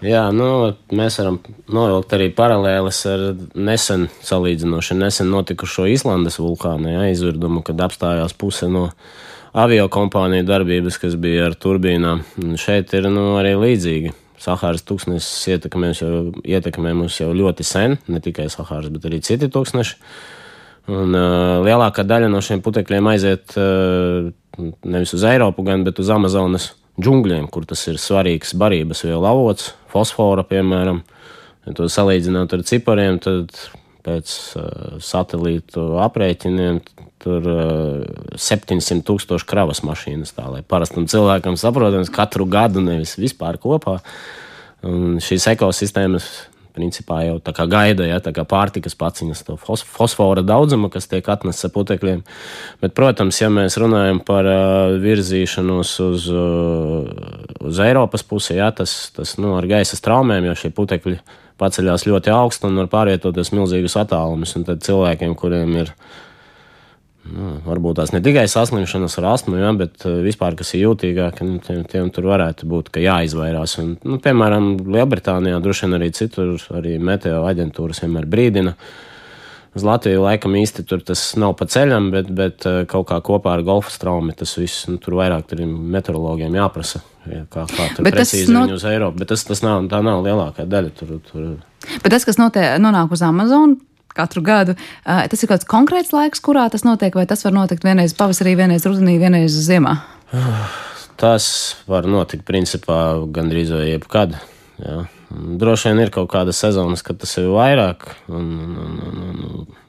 Jā, 0.04 0.24
nu, 0.36 0.48
mēs 0.92 1.16
varam 1.22 1.38
novilkt 1.72 2.12
arī 2.18 2.26
paralēlis 2.36 2.98
ar 3.08 3.22
nesen 3.56 4.10
salīdzinoši 4.26 4.98
nesen 5.00 5.30
notikušo 5.32 5.86
Islandes 5.88 6.42
vulkānu 6.42 6.92
ja, 6.92 7.06
izvirdumu, 7.14 7.62
kad 7.64 7.80
apstājās 7.86 8.36
puse 8.36 8.68
no 8.72 8.90
avio 9.56 9.86
kompāniju 9.94 10.44
darbības, 10.50 10.98
kas 11.00 11.16
bija 11.16 11.48
ar 11.48 11.56
turbīnām. 11.56 12.26
Un 12.44 12.60
šeit 12.60 12.92
ir 12.98 13.08
nu, 13.14 13.38
arī 13.40 13.56
līdzīgi. 13.62 14.12
Sahāras 14.44 14.84
tūkstnesis 14.84 15.56
ietekmē, 15.56 15.94
jau, 15.96 16.34
ietekmē 16.44 16.92
mūs 17.00 17.22
jau 17.22 17.32
ļoti 17.32 17.64
sen, 17.64 17.96
ne 18.12 18.20
tikai 18.20 18.50
Sahāras, 18.52 18.92
bet 18.92 19.08
arī 19.08 19.24
citi 19.24 19.48
tūkstneši. 19.48 20.00
Un, 20.92 21.16
uh, 21.16 21.64
lielākā 21.64 22.04
daļa 22.04 22.28
no 22.28 22.44
šiem 22.44 22.60
putekļiem 22.66 23.08
aiziet 23.14 23.56
uh, 23.56 24.34
nevis 24.84 25.16
uz 25.16 25.24
Eiropu, 25.32 25.64
gan, 25.64 25.88
uz 25.88 26.12
Amazonas 26.12 26.74
džungļiem, 27.02 27.48
kur 27.54 27.66
tas 27.70 27.86
ir 27.90 28.00
svarīgs 28.02 28.54
barības 28.60 29.04
vielu 29.08 29.26
avots, 29.28 29.72
fosfora, 29.92 30.46
piemēram. 30.48 31.02
Ja 31.64 31.74
to 31.78 31.88
salīdzināt 31.90 32.54
ar 32.54 32.66
cipariem, 32.68 33.20
tad 33.24 33.56
pēc 34.04 34.34
uh, 34.60 34.96
satelītu 35.00 35.94
aprēķiniem 36.04 36.82
tur 37.24 37.46
uh, 37.48 38.36
700 38.36 39.06
tūkstoši 39.08 39.48
kravas 39.48 39.84
mašīnas. 39.88 40.36
Tā, 40.36 40.50
lai 40.52 40.62
parastam 40.68 41.08
cilvēkam 41.10 41.56
saprotams, 41.60 42.12
katru 42.14 42.48
gadu 42.52 42.84
nevis 42.84 43.16
vispār 43.20 43.58
kopā. 43.64 44.00
Un 44.84 45.22
šīs 45.24 45.48
ekosistēmas 45.54 46.28
principā 46.74 47.22
jau 47.28 47.38
tā 47.44 47.54
kā 47.56 47.68
gaida, 47.70 48.08
ja, 48.08 48.20
tā 48.24 48.34
kā 48.36 48.46
pārtikas 48.50 48.98
paciņas, 49.00 49.44
to 49.48 49.58
fosfora 49.62 50.44
daudzumu, 50.46 50.90
kas 50.94 51.08
tiek 51.12 51.28
atnests 51.30 51.68
ar 51.68 51.74
putekļiem. 51.76 52.24
Bet, 52.82 52.96
protams, 52.98 53.40
ja 53.42 53.52
mēs 53.54 53.78
runājam 53.82 54.24
par 54.26 54.50
uh, 54.50 54.98
virzīšanos 55.04 55.94
uz, 56.08 56.28
uh, 56.34 57.08
uz 57.70 57.82
Eiropas 57.84 58.26
pusi, 58.28 58.58
ja, 58.58 58.72
tas, 58.76 59.14
tas 59.16 59.38
nu, 59.42 59.56
ar 59.60 59.70
gaisa 59.70 60.00
traumēm, 60.04 60.50
jo 60.50 60.58
šie 60.64 60.74
putekļi 60.76 61.20
paceļās 61.62 62.08
ļoti 62.10 62.34
augstu 62.34 62.70
un 62.70 62.82
var 62.82 62.90
pārvietoties 62.92 63.54
milzīgus 63.56 63.98
attālumus. 64.02 64.56
Un 64.58 64.68
tad 64.68 64.84
cilvēkiem, 64.86 65.36
kuriem 65.40 65.78
ir 65.84 65.94
ielikumi, 65.94 66.33
Nu, 67.24 67.54
varbūt 67.64 68.02
tās 68.02 68.12
ne 68.12 68.20
tikai 68.24 68.44
saslimšanas 68.52 69.16
ar 69.22 69.30
astmu, 69.32 69.56
ja, 69.56 69.70
bet 69.80 70.04
eh, 70.04 70.18
vispār, 70.26 70.58
kas 70.60 70.74
ir 70.76 70.90
jūtīgāki, 70.90 71.48
nu, 71.48 71.62
tiem, 71.64 71.86
tiem 71.88 72.10
tur 72.12 72.28
varētu 72.28 72.68
būt 72.68 72.92
jāizvairās. 73.00 73.78
Un, 73.80 73.94
nu, 74.04 74.20
piemēram, 74.24 74.74
Lielbritānijā, 74.92 75.62
droši 75.64 75.88
vien 75.88 75.98
arī 76.00 76.12
citur, 76.16 76.58
arī 76.76 76.98
meteo 77.00 77.46
aģentūras 77.48 78.04
vienmēr 78.04 78.28
brīdina. 78.28 78.76
Uz 79.74 79.86
Latviju 79.88 80.22
laikam 80.22 80.54
īsti 80.60 80.84
tur 80.86 81.02
tas 81.02 81.22
nav 81.40 81.56
pa 81.58 81.66
ceļam, 81.72 82.12
bet, 82.14 82.28
bet 82.36 82.68
eh, 82.68 82.82
kaut 82.92 83.08
kā 83.14 83.22
kopā 83.24 83.56
ar 83.56 83.64
golfa 83.66 83.94
straumi 83.94 84.36
tas 84.38 84.58
viss, 84.60 84.84
nu, 84.92 85.00
tur 85.02 85.16
vairāk 85.22 85.48
tur 85.48 85.64
ir 85.64 85.72
meteorologiem 85.72 86.60
jāprasa, 86.60 87.06
ja, 87.24 87.46
kā, 87.48 87.64
kā 87.72 87.88
tur 87.96 88.10
bet 88.10 88.20
precīzi 88.20 88.52
viņi 88.52 88.76
uz 88.76 88.84
Eiropu. 88.92 89.24
Bet 89.24 89.32
tas, 89.32 89.48
tas 89.48 89.64
nav, 89.64 89.88
tā 89.88 90.04
nav 90.04 90.28
lielākā 90.28 90.68
daļa. 90.68 90.94
Tur, 91.00 91.16
tur... 91.32 91.50
Bet 92.04 92.12
tas, 92.12 92.28
kas 92.28 92.42
notiek, 92.42 92.76
nonāk 92.84 93.16
uz 93.16 93.24
Amazonu, 93.24 93.80
katru 94.18 94.44
gadu. 94.46 94.78
Tas 95.04 95.44
ir 95.44 95.52
kāds 95.52 95.68
konkrēts 95.70 96.14
laiks, 96.16 96.42
kurā 96.44 96.66
tas 96.72 96.86
notiek, 96.88 97.16
vai 97.16 97.26
tas 97.30 97.44
var 97.46 97.56
notikt 97.56 97.86
vienreiz 97.86 98.16
pavasarī, 98.18 98.56
vienreiz 98.60 98.88
rudenī, 98.88 99.18
vienreiz 99.22 99.58
ziemā? 99.68 99.98
Tas 101.20 101.46
var 101.88 102.08
notikt 102.10 102.46
principā 102.48 102.98
gandrīz 103.34 103.74
vai 103.76 103.92
jebkad. 103.94 104.38
Jā. 104.82 105.04
Droši 105.34 105.90
vien 105.90 106.04
ir 106.04 106.12
kaut 106.14 106.30
kāda 106.34 106.54
sezonas, 106.54 107.02
kad 107.06 107.18
tas 107.22 107.32
ir 107.42 107.50
vairāk. 107.54 108.06
Un, 108.30 108.50
un, 108.84 108.98
un, 109.10 109.22
un, 109.50 109.83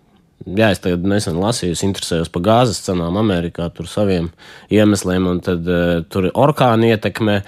Jā, 0.44 0.74
es 0.74 0.80
tagad 0.84 1.06
nesen 1.08 1.38
lasīju, 1.40 1.76
interesējos 1.86 2.28
par 2.32 2.42
gāzes 2.44 2.82
cenām 2.84 3.16
Amerikā, 3.16 3.70
tur 3.72 3.88
saviem 3.88 4.28
iemesliem, 4.72 5.24
un 5.30 5.38
tad 5.44 5.64
uh, 5.64 6.02
tur 6.12 6.26
orkāni 6.36 6.90
ietekmē, 6.92 7.38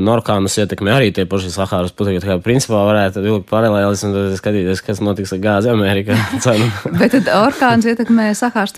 un 0.00 0.08
orkānus 0.08 0.56
ietekmē 0.62 0.94
arī 0.94 1.10
tie 1.12 1.26
paši 1.28 1.50
Sahāras 1.52 1.92
putekļi. 1.92 2.22
Tā 2.22 2.30
kā 2.30 2.36
principā 2.44 2.80
varētu 2.88 3.20
vilkt 3.24 3.48
paralēlis 3.50 4.04
un 4.08 4.16
skatīties, 4.38 4.80
kas 4.86 5.02
notiks 5.04 5.34
ar 5.36 5.42
gāzi 5.44 5.72
Amerikā. 5.74 6.16
Bet 7.00 7.12
tad 7.18 7.28
orkāns 7.36 7.88
ietekmē 7.92 8.30
Sahāras 8.38 8.72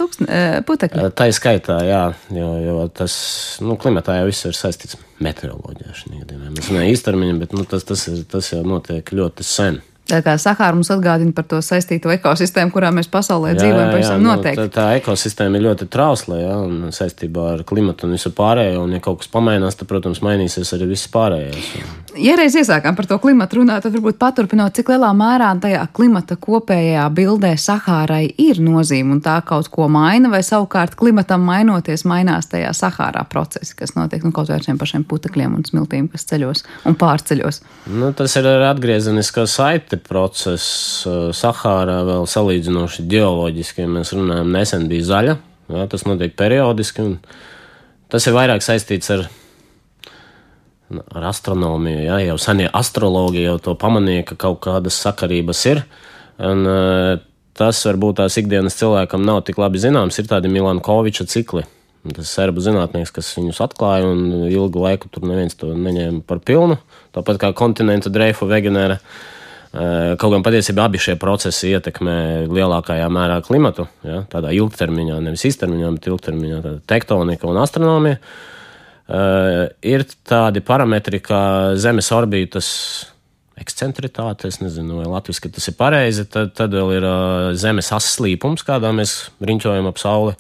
putekļi? 0.67 1.07
Tā 1.15 1.29
ir 1.31 1.37
skaitā, 1.37 1.79
jā, 1.87 2.03
jo, 2.35 2.51
jo 2.65 2.89
tas, 2.91 3.15
nu, 3.63 3.79
klimatā 3.79 4.19
jau 4.19 4.27
viss 4.33 4.51
ir 4.51 4.59
saistīts 4.59 4.99
meteoroloģijā 5.23 5.95
šī 5.95 6.17
gadījumā. 6.25 6.57
Mēs 6.57 6.73
īstermiņā, 6.97 7.39
bet 7.45 7.55
nu, 7.55 7.69
tas, 7.71 7.87
tas, 7.87 8.09
ir, 8.11 8.25
tas 8.31 8.51
jau 8.51 8.65
notiek 8.67 9.15
ļoti 9.15 9.47
sen. 9.47 9.79
Tā 10.11 10.19
kā 10.27 10.35
Sahāra 10.41 10.75
mums 10.75 10.91
atgādina 10.91 11.31
par 11.37 11.47
to 11.51 11.61
saistīto 11.63 12.11
ekosistēmu, 12.11 12.73
kurā 12.75 12.91
mēs 12.95 13.07
pasaulē 13.13 13.53
jā, 13.53 13.61
dzīvojam, 13.61 13.91
pavisam 13.95 14.23
nu, 14.25 14.33
noteikti. 14.33 14.65
Tā, 14.67 14.73
tā 14.75 14.87
ekosistēma 14.99 15.61
ir 15.61 15.67
ļoti 15.69 15.87
trausla, 15.93 16.41
jā, 16.41 16.57
un 16.67 16.91
saistībā 16.95 17.47
ar 17.55 17.63
klimatu 17.69 18.09
un 18.09 18.17
visu 18.17 18.33
pārējo, 18.35 18.83
un 18.83 18.97
ja 18.97 19.03
kaut 19.05 19.21
kas 19.23 19.31
pamainās, 19.31 19.79
tad, 19.79 19.87
protams, 19.91 20.23
mainīsies 20.27 20.75
arī 20.75 20.91
viss 20.91 21.11
pārējais. 21.15 21.69
Ja 22.19 22.35
reiz 22.39 22.57
iesākām 22.59 22.97
par 22.99 23.07
to 23.07 23.21
klimatu 23.23 23.61
runāt, 23.61 23.85
tad 23.85 23.95
varbūt 23.95 24.19
paturpinot, 24.19 24.75
cik 24.75 24.91
lielā 24.91 25.13
mērā 25.15 25.53
tajā 25.63 25.85
klimata 25.95 26.35
kopējā 26.43 27.05
bildē 27.15 27.53
Sahārai 27.61 28.25
ir 28.43 28.59
nozīme 28.65 29.15
un 29.15 29.23
tā 29.23 29.37
kaut 29.47 29.71
ko 29.71 29.87
maina, 29.93 30.33
vai 30.33 30.43
savukārt 30.47 30.97
klimatam 30.99 31.47
mainoties 31.47 32.03
mainās 32.11 32.51
tajā 32.51 32.73
Sahārā 32.75 33.23
procesi, 33.31 33.77
kas 33.79 33.95
notiek 33.95 34.27
nu, 34.27 34.35
kaut 34.35 34.51
vai 34.51 34.59
ar 34.59 34.67
šiem 34.67 34.81
pašiem 34.81 35.07
putekļiem 35.07 35.55
un 35.61 35.67
smiltīm, 35.69 36.11
kas 36.11 36.27
ceļos 36.33 36.67
un 36.91 36.99
pārceļos. 36.99 37.63
Nu, 37.95 38.11
tas 38.17 38.35
ir 38.41 38.51
atgriezeniskā 38.51 39.47
saite 39.51 40.00
process 40.07 41.05
eh, 41.09 41.31
Sahārā 41.37 42.01
vēl 42.09 42.27
salīdzinoši 42.31 43.07
ģeoloģiski, 43.11 43.85
ja 43.85 43.91
mēs 43.91 44.15
runājam, 44.17 44.53
nesen 44.55 44.89
bija 44.91 45.09
zaļa. 45.11 45.37
Jā, 45.71 45.87
tas 45.91 46.03
notiek 46.09 46.35
periodiski, 46.35 47.07
tas 48.11 48.27
ir 48.27 48.35
vairāk 48.35 48.65
saistīts 48.67 49.13
ar, 49.15 49.27
ar 50.91 51.27
astronomiju. 51.31 52.03
Jā, 52.09 52.21
jau 52.27 52.39
senie 52.43 52.67
astrologi 52.75 53.45
jau 53.45 53.59
to 53.63 53.77
pamanīja, 53.79 54.27
ka 54.33 54.39
kaut 54.49 54.63
kādas 54.67 54.99
sakarības 54.99 55.65
ir. 55.71 55.85
Un, 56.41 56.65
eh, 56.67 57.13
tas 57.55 57.83
varbūt 57.87 58.23
tās 58.23 58.39
ikdienas 58.41 58.79
cilvēkam 58.81 59.23
nav 59.27 59.45
tik 59.47 59.61
labi 59.61 59.79
zināms, 59.83 60.19
ir 60.19 60.31
tādi 60.31 60.51
Milankoviča 60.51 61.29
cikli. 61.29 61.67
Tas 62.01 62.25
ir 62.25 62.29
serbu 62.31 62.63
zinātnieks, 62.65 63.13
kas 63.13 63.29
viņus 63.37 63.59
atklāja, 63.61 64.09
un 64.09 64.49
ilgu 64.49 64.81
laiku 64.81 65.11
tur 65.13 65.27
neviens 65.29 65.57
to 65.59 65.75
neņēma 65.77 66.23
par 66.25 66.41
pilnu. 66.41 66.79
Tāpat 67.13 67.41
kā 67.43 67.51
kontinentu 67.57 68.09
dreifu 68.13 68.49
Wegenera. 68.49 68.97
Kaut 69.71 70.33
gan 70.35 70.43
patiesībā 70.43 70.89
abi 70.89 70.99
šie 70.99 71.15
procesi 71.21 71.69
ietekmē 71.71 72.49
lielākajā 72.51 73.07
mērā 73.13 73.37
klimatu, 73.47 73.85
ja, 74.03 74.25
tādā 74.33 74.51
ilgtermiņā, 74.57 75.21
nevis 75.23 75.47
īstermiņā, 75.47 75.93
bet 75.95 76.09
ilgtermiņā- 76.11 76.73
tektonika 76.91 77.47
un 77.47 77.61
astronomija. 77.63 78.19
Uh, 79.11 79.67
ir 79.83 80.05
tādi 80.07 80.61
parametri 80.63 81.19
kā 81.19 81.75
Zemes 81.75 82.13
orbitas 82.15 82.69
ekscentritāte, 83.61 84.49
es 84.49 84.61
nezinu, 84.63 85.01
vai 85.01 85.09
latviešu 85.11 85.51
tas 85.53 85.69
ir 85.69 85.77
pareizi. 85.79 86.25
Tad, 86.31 86.55
tad 86.57 86.75
vēl 86.75 86.95
ir 86.97 87.07
uh, 87.07 87.51
zemes 87.59 87.91
asas 87.93 88.17
slīpums, 88.17 88.65
kādā 88.67 88.93
mēs 88.97 89.31
riņķojam 89.45 89.89
ap 89.91 90.01
sauli. 90.01 90.37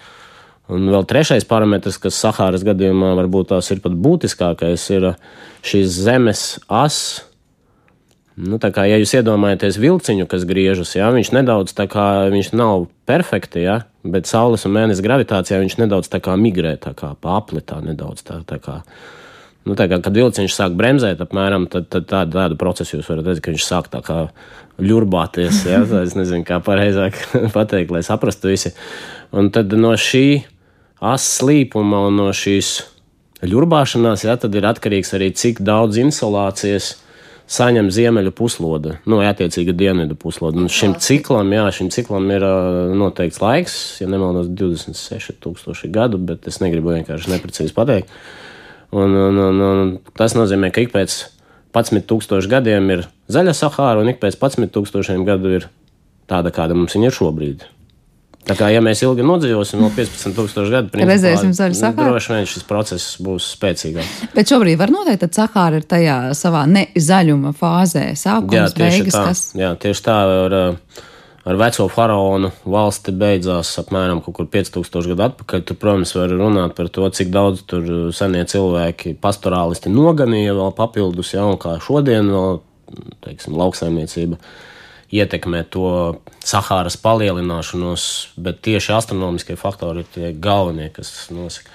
Un 0.70 0.87
vēl 0.87 1.02
trešais 1.10 1.44
parametrs, 1.50 1.99
kas 1.99 2.18
Sahāras 2.22 2.62
gadījumā 2.66 3.16
varbūt 3.18 3.50
tās 3.50 3.72
ir 3.75 3.82
pat 3.82 3.96
būtiskākais, 3.99 4.84
ir 4.94 5.10
šīs 5.66 5.99
zemes 6.06 6.44
asas. 6.68 7.26
Nu, 8.40 8.56
kā, 8.56 8.87
ja 8.88 8.97
jūs 8.97 9.12
iedomājaties 9.18 9.76
vilciņu, 9.80 10.25
kas 10.30 10.47
griežas, 10.49 10.94
jā, 10.97 11.11
viņš 11.12 11.32
nedaudz 11.37 11.75
tā 11.76 11.85
kā 11.90 12.06
viņš 12.32 12.52
nav 12.56 12.87
perfekti, 13.09 13.66
jā, 13.66 13.80
bet 14.06 14.30
saules 14.30 14.64
un 14.64 14.73
mēnesis 14.78 15.04
gravitācijā 15.04 15.59
viņš 15.61 15.76
nedaudz 15.82 16.09
tā 16.09 16.23
kā 16.25 16.37
migrē, 16.40 16.76
tā 16.80 16.94
kā 16.97 17.12
pa 17.20 17.37
apli 17.40 17.61
tā 17.61 17.82
nedaudz 17.85 18.25
tā, 18.25 18.38
tā 18.49 18.56
kā. 18.62 18.78
Nu, 19.68 19.76
tā 19.76 19.90
kā, 19.90 19.99
kad 20.00 20.16
vilciņš 20.16 20.54
sāk 20.56 20.76
bremzēt, 20.78 21.20
apmēram, 21.20 21.66
tad, 21.68 21.90
tad 21.92 22.06
tādu, 22.09 22.38
tādu 22.38 22.56
procesu 22.61 22.97
jūs 22.97 23.11
varat 23.11 23.28
redzēt, 23.28 23.42
ka 23.44 23.52
viņš 23.52 23.66
sāk 23.66 23.90
tā 23.92 24.00
kā 24.06 24.23
ļurbāties. 24.80 25.61
Ja? 25.68 25.82
Es 26.00 26.16
nezinu, 26.16 26.47
kā 26.49 26.62
pareizāk 26.64 27.18
pateikt, 27.56 27.92
lai 27.92 28.00
saprastu 28.06 28.49
visi. 28.54 28.73
Un 29.37 29.52
tad 29.52 29.76
no 29.76 29.92
šī 30.00 30.25
asas 30.97 31.42
slīpuma 31.42 32.06
un 32.09 32.16
no 32.23 32.30
šīs 32.32 32.73
ļurbāšanās, 33.44 34.25
ja, 34.25 34.40
tad 34.40 34.56
ir 34.56 34.68
atkarīgs 34.68 35.12
arī 35.16 35.30
cik 35.37 35.61
daudz 35.64 36.00
insolācijas 36.00 36.94
saņem 37.50 37.88
ziemeļu 37.90 38.30
puslode, 38.37 38.95
nu, 39.11 39.19
attiecīgi 39.26 39.75
dienvidu 39.75 40.14
puslode. 40.19 40.61
Un 40.62 40.71
šim 40.71 40.95
ciklam, 41.02 41.50
jā, 41.54 41.64
šim 41.75 41.90
ciklam 41.90 42.28
ir 42.30 42.47
uh, 42.47 42.92
noteikts 42.95 43.40
laiks, 43.42 43.78
ja 44.02 44.07
nemaldos, 44.11 44.52
26,000 44.54 45.90
gadu, 45.95 46.21
bet 46.30 46.47
es 46.50 46.61
negribu 46.62 46.95
vienkārši 46.95 47.33
neprecīzi 47.33 47.75
pateikt. 47.75 48.14
Un, 48.95 49.14
un, 49.14 49.42
un, 49.49 49.61
un 49.66 49.92
tas 50.19 50.35
nozīmē, 50.38 50.71
ka 50.75 50.85
ik 50.85 50.95
pēc 50.95 51.19
11,000 51.75 52.50
gadiem 52.50 52.88
ir 52.95 53.04
zaļa 53.30 53.54
Sahāra, 53.54 54.02
un 54.02 54.11
ik 54.11 54.23
pēc 54.23 54.38
11,000 54.38 55.26
gadu 55.26 55.54
ir 55.59 55.69
tāda, 56.30 56.54
kāda 56.54 56.78
mums 56.78 56.99
ir 56.99 57.14
šobrīd. 57.14 57.66
Tā 58.49 58.56
kā, 58.56 58.70
ja 58.73 58.80
mēs 58.82 59.02
ilgi 59.04 59.25
nodzīvosim, 59.26 59.82
vēl 59.85 59.92
15,000 59.99 60.73
gadu, 60.73 60.90
tad 60.94 61.04
redzēsim 61.11 61.52
zaļu 61.54 61.76
Sahāru. 61.76 62.14
Droši 62.14 62.32
vien 62.32 62.49
šis 62.49 62.64
process 62.66 63.18
būs 63.23 63.50
spēcīgāks. 63.54 64.32
Bet 64.35 64.50
šobrīd 64.50 64.80
var 64.80 64.90
noteikt, 64.94 65.26
ka 65.26 65.42
Sahāra 65.42 65.78
ir 65.78 65.85
tajā 65.88 66.16
savā 66.38 66.64
nezaļuma 66.70 67.52
fāzē, 67.59 68.09
sākums, 68.18 68.56
jā, 68.56 68.64
beigas. 68.80 69.14
Tā, 69.14 69.25
kas... 69.28 69.42
Jā, 69.61 69.75
tieši 69.85 70.04
tā. 70.06 70.16
Ar, 70.47 70.56
ar 71.50 71.61
veco 71.61 71.87
faraonu 71.92 72.50
valsti 72.64 73.14
beidzās 73.20 73.75
apmēram 73.85 74.25
5000 74.25 75.12
gadu 75.12 75.26
atpakaļ. 75.28 75.62
Tur, 75.68 75.78
protams, 75.85 76.16
var 76.16 76.32
runāt 76.32 76.75
par 76.80 76.90
to, 76.92 77.06
cik 77.20 77.30
daudz 77.37 77.62
tur 77.70 77.92
senie 78.16 78.42
cilvēki, 78.49 79.14
pastorālisti 79.20 79.92
noganīja 79.92 80.56
vēl 80.59 80.75
papildus, 80.80 81.37
ja, 81.37 81.44
un 81.44 81.61
kā 81.61 81.76
šodien 81.85 82.32
vēl, 82.32 82.61
teiksim, 83.28 83.61
lauksaimniecība 83.61 84.40
ietekmē 85.14 85.64
to 85.71 85.90
Sahāras 86.47 86.97
palielināšanos, 87.00 88.05
bet 88.40 88.62
tieši 88.64 88.95
astronomiskie 88.97 89.59
faktori 89.61 90.05
ir 90.05 90.09
tie 90.14 90.31
galvenie, 90.33 90.88
kas 90.95 91.29
nosaka. 91.35 91.69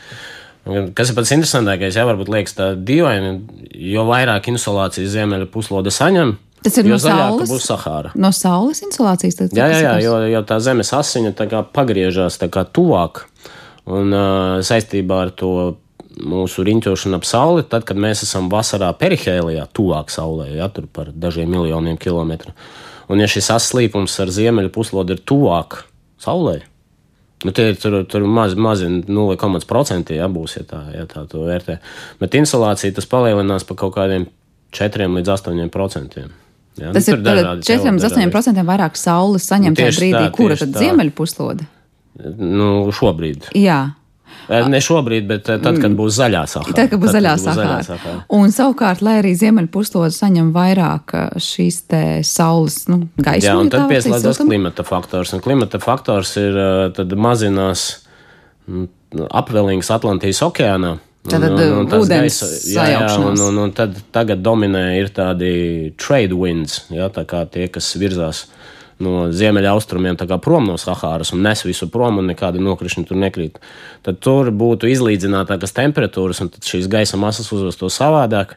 Kas 0.98 1.12
ir 1.12 1.18
pats 1.18 1.30
interesantākais, 1.36 1.94
jā, 1.94 2.08
varbūt 2.10 2.32
liekas 2.34 2.56
tā 2.58 2.72
dīvaini, 2.74 3.36
jo 3.94 4.08
vairāk 4.08 4.50
insolācijas 4.50 5.14
ziemeļa 5.14 5.52
puslode 5.54 5.94
saņem, 5.94 6.34
Tas 6.66 6.80
ir 6.82 6.88
no 6.90 6.98
saules. 6.98 7.52
būs 7.52 7.68
Sahāra. 7.70 8.10
No 8.18 8.32
saules 8.34 8.82
insolācijas. 8.82 9.38
Tad, 9.38 9.54
jā, 9.54 9.68
jā, 9.70 9.82
jā 9.86 9.92
jo, 10.02 10.16
jo 10.32 10.42
tā 10.50 10.58
zemes 10.66 10.90
asiņa 10.98 11.36
tā 11.38 11.46
kā 11.52 11.62
pagriežās 11.62 12.40
tā 12.42 12.50
kā 12.50 12.64
tuvāk 12.66 13.28
un 13.86 14.10
uh, 14.10 14.64
saistībā 14.66 15.20
ar 15.28 15.34
to 15.38 15.52
mūsu 16.16 16.64
riņķošanu 16.66 17.20
ap 17.20 17.28
sauli, 17.28 17.66
tad, 17.70 17.86
kad 17.86 18.00
mēs 18.00 18.24
esam 18.26 18.48
vasarā 18.50 18.90
perihēlijā, 18.98 19.68
tuvāk 19.76 20.10
saulē, 20.14 20.48
ja 20.56 20.70
tur 20.74 20.88
par 20.90 21.12
dažiem 21.12 21.52
miljoniem 21.52 22.00
kilometru. 22.02 22.56
Un 23.12 23.22
ja 23.22 23.28
šis 23.30 23.52
aslīpums 23.54 24.16
ar 24.24 24.32
ziemeļu 24.34 24.72
puslodi 24.74 25.16
ir 25.16 25.26
tuvāk 25.28 25.84
saulē, 26.22 26.62
Nu, 27.46 27.52
tie 27.54 27.68
ir 27.70 27.76
tur, 27.78 28.00
tur 28.10 28.24
mazi, 28.26 28.56
mazi 28.58 28.88
0,5% 28.88 30.16
ja, 30.16 30.26
būs, 30.32 30.56
ja 30.58 30.64
tā, 30.66 30.80
ja 30.96 31.04
tā 31.10 31.26
to 31.30 31.44
vērtē. 31.46 31.78
Bet 32.22 32.38
insolācija 32.40 32.96
tas 32.96 33.06
palielinās 33.12 33.68
par 33.68 33.78
kaut 33.84 33.94
kādiem 33.98 34.26
4 34.74 35.10
līdz 35.18 35.34
8%. 35.36 36.24
Ja, 36.80 36.94
tas 36.96 37.10
nu, 37.12 37.18
ir 37.18 37.22
4 37.28 37.52
līdz 37.60 38.08
8% 38.08 38.66
vairāk 38.72 38.98
saules 39.00 39.46
saņemt 39.52 39.78
tajā 39.78 39.94
brīdī, 40.00 40.24
tā, 40.24 40.32
kura 40.34 40.58
tad 40.60 40.80
ziemeļu 40.80 41.14
puslode? 41.16 41.68
Nu, 42.40 42.88
šobrīd. 42.96 43.52
Jā. 43.60 43.82
Ne 44.46 44.80
šobrīd, 44.84 45.26
bet 45.30 45.46
tad, 45.48 45.64
kad 45.64 45.88
mm. 45.88 45.96
būs 45.98 46.20
zaļā 46.20 46.44
sahara. 46.50 46.76
Tad, 46.78 46.92
kad 46.92 47.02
būs 47.02 47.16
zaļā, 47.16 47.34
sahara. 47.42 48.12
Un 48.38 48.54
savukārt, 48.54 49.02
lai 49.06 49.18
arī 49.24 49.34
ziemeļu 49.38 49.72
puslode 49.74 50.14
saņem 50.14 50.52
vairāk 50.56 51.16
šīs 51.42 51.80
te 51.90 52.04
saules 52.28 52.84
nu, 52.92 53.02
gaismas. 53.18 53.48
Jā, 53.48 53.56
un 53.58 53.72
tad 53.74 53.88
pieslēdzas 53.90 54.44
klimata 54.44 54.86
faktors. 54.86 55.34
Un 55.34 55.42
klimata 55.46 55.82
faktors 55.82 56.36
ir 56.42 56.60
tad 56.98 57.18
mazinās 57.18 57.88
apvelīgs 59.26 59.92
Atlantijas 59.94 60.44
okeānā. 60.46 60.96
Tad 61.26 61.42
un, 61.48 61.56
un, 61.58 61.88
un 61.88 61.94
ūdens 62.04 62.36
jā, 62.70 62.86
un, 63.18 63.40
un, 63.42 63.64
un 63.64 63.72
tad 63.74 63.96
tagad 64.14 64.44
dominē 64.46 64.92
ir 65.00 65.10
tādi 65.14 65.50
trade 65.98 66.38
winds, 66.38 66.84
jā, 66.94 67.10
tā 67.14 67.24
kā 67.26 67.42
tie, 67.50 67.66
kas 67.74 67.96
virzās 67.98 68.44
no 69.04 69.28
ziemeļaustrumiem 69.36 70.18
prom 70.44 70.70
no 70.70 70.78
Sahāras 70.80 71.34
un 71.36 71.44
nes 71.44 71.66
visu 71.66 71.90
prom, 71.92 72.22
un 72.22 72.32
nekādi 72.32 72.64
nokrišņi 72.64 73.06
tur 73.10 73.20
nekrīt. 73.20 73.60
Tad 74.06 74.22
tur 74.24 74.52
būtu 74.52 74.90
izlīdzinātākas 74.92 75.76
temperatūras, 75.76 76.42
un 76.42 76.52
šīs 76.64 76.88
gaisa 76.92 77.20
masas 77.20 77.52
uzvesto 77.52 77.92
savādāk. 77.92 78.56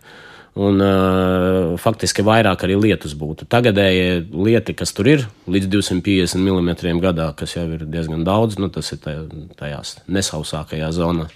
Un, 0.59 0.81
uh, 0.83 1.77
faktiski 1.79 2.24
vairāk 2.27 2.64
arī 2.66 2.74
lietus 2.81 3.12
būtu. 3.14 3.46
Tagadējie 3.46 4.24
lieti, 4.33 4.74
kas 4.74 4.90
tur 4.96 5.07
ir, 5.07 5.20
līdz 5.46 5.68
250 5.70 6.40
mm 6.42 6.98
gadā, 7.05 7.29
kas 7.38 7.55
jau 7.55 7.62
ir 7.77 7.85
diezgan 7.87 8.24
daudz, 8.27 8.57
nu, 8.59 8.66
tas 8.72 8.90
ir 8.90 8.98
tajās 8.98 10.01
nesausākajā 10.11 10.88
zonā. 10.96 11.29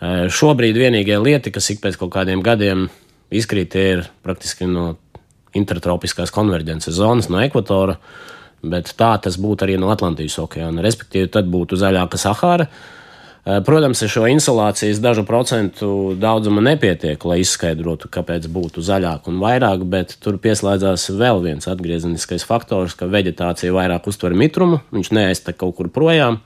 Uh, 0.00 0.24
šobrīd 0.32 0.78
vienīgie 0.78 1.18
lieti, 1.20 1.52
kas 1.52 1.68
ik 1.74 1.82
pēc 1.84 1.98
kaut 2.00 2.14
kādiem 2.16 2.40
gadiem 2.46 2.86
izkrīt, 3.34 3.76
ir 3.76 4.06
praktiski 4.24 4.70
no 4.70 4.94
intertropiskās 5.56 6.32
konverģences 6.34 6.98
zonas 6.98 7.30
no 7.32 7.40
ekvatora, 7.42 7.96
bet 8.66 8.92
tā 8.98 9.14
tas 9.22 9.38
būtu 9.40 9.66
arī 9.66 9.78
no 9.80 9.90
Atlantijas 9.92 10.38
okeāna. 10.42 10.84
Respektīvi, 10.84 11.30
tad 11.32 11.48
būtu 11.52 11.78
zaļāka 11.80 12.20
Sahara. 12.20 12.68
Eh, 13.46 13.60
protams, 13.62 14.00
ar 14.02 14.10
šo 14.10 14.24
insolācijas 14.26 14.98
dažu 14.98 15.22
procentu 15.22 16.16
daudzumu 16.18 16.64
nepietiek, 16.66 17.24
lai 17.30 17.38
izskaidrotu, 17.44 18.10
kāpēc 18.10 18.48
būtu 18.50 18.82
zaļāk 18.82 19.28
un 19.30 19.38
vairāk, 19.38 19.84
bet 19.86 20.16
tur 20.18 20.40
pieslēdzās 20.42 21.12
vēl 21.14 21.44
viens 21.44 21.70
atgriezeniskais 21.70 22.42
faktors, 22.42 22.96
ka 22.98 23.06
vegetācija 23.06 23.70
vairāk 23.76 24.08
uztver 24.10 24.34
mitrumu, 24.34 24.80
viņš 24.90 25.12
neaiztek 25.14 25.60
kaut 25.62 25.76
kur 25.78 25.92
projām. 25.94 26.40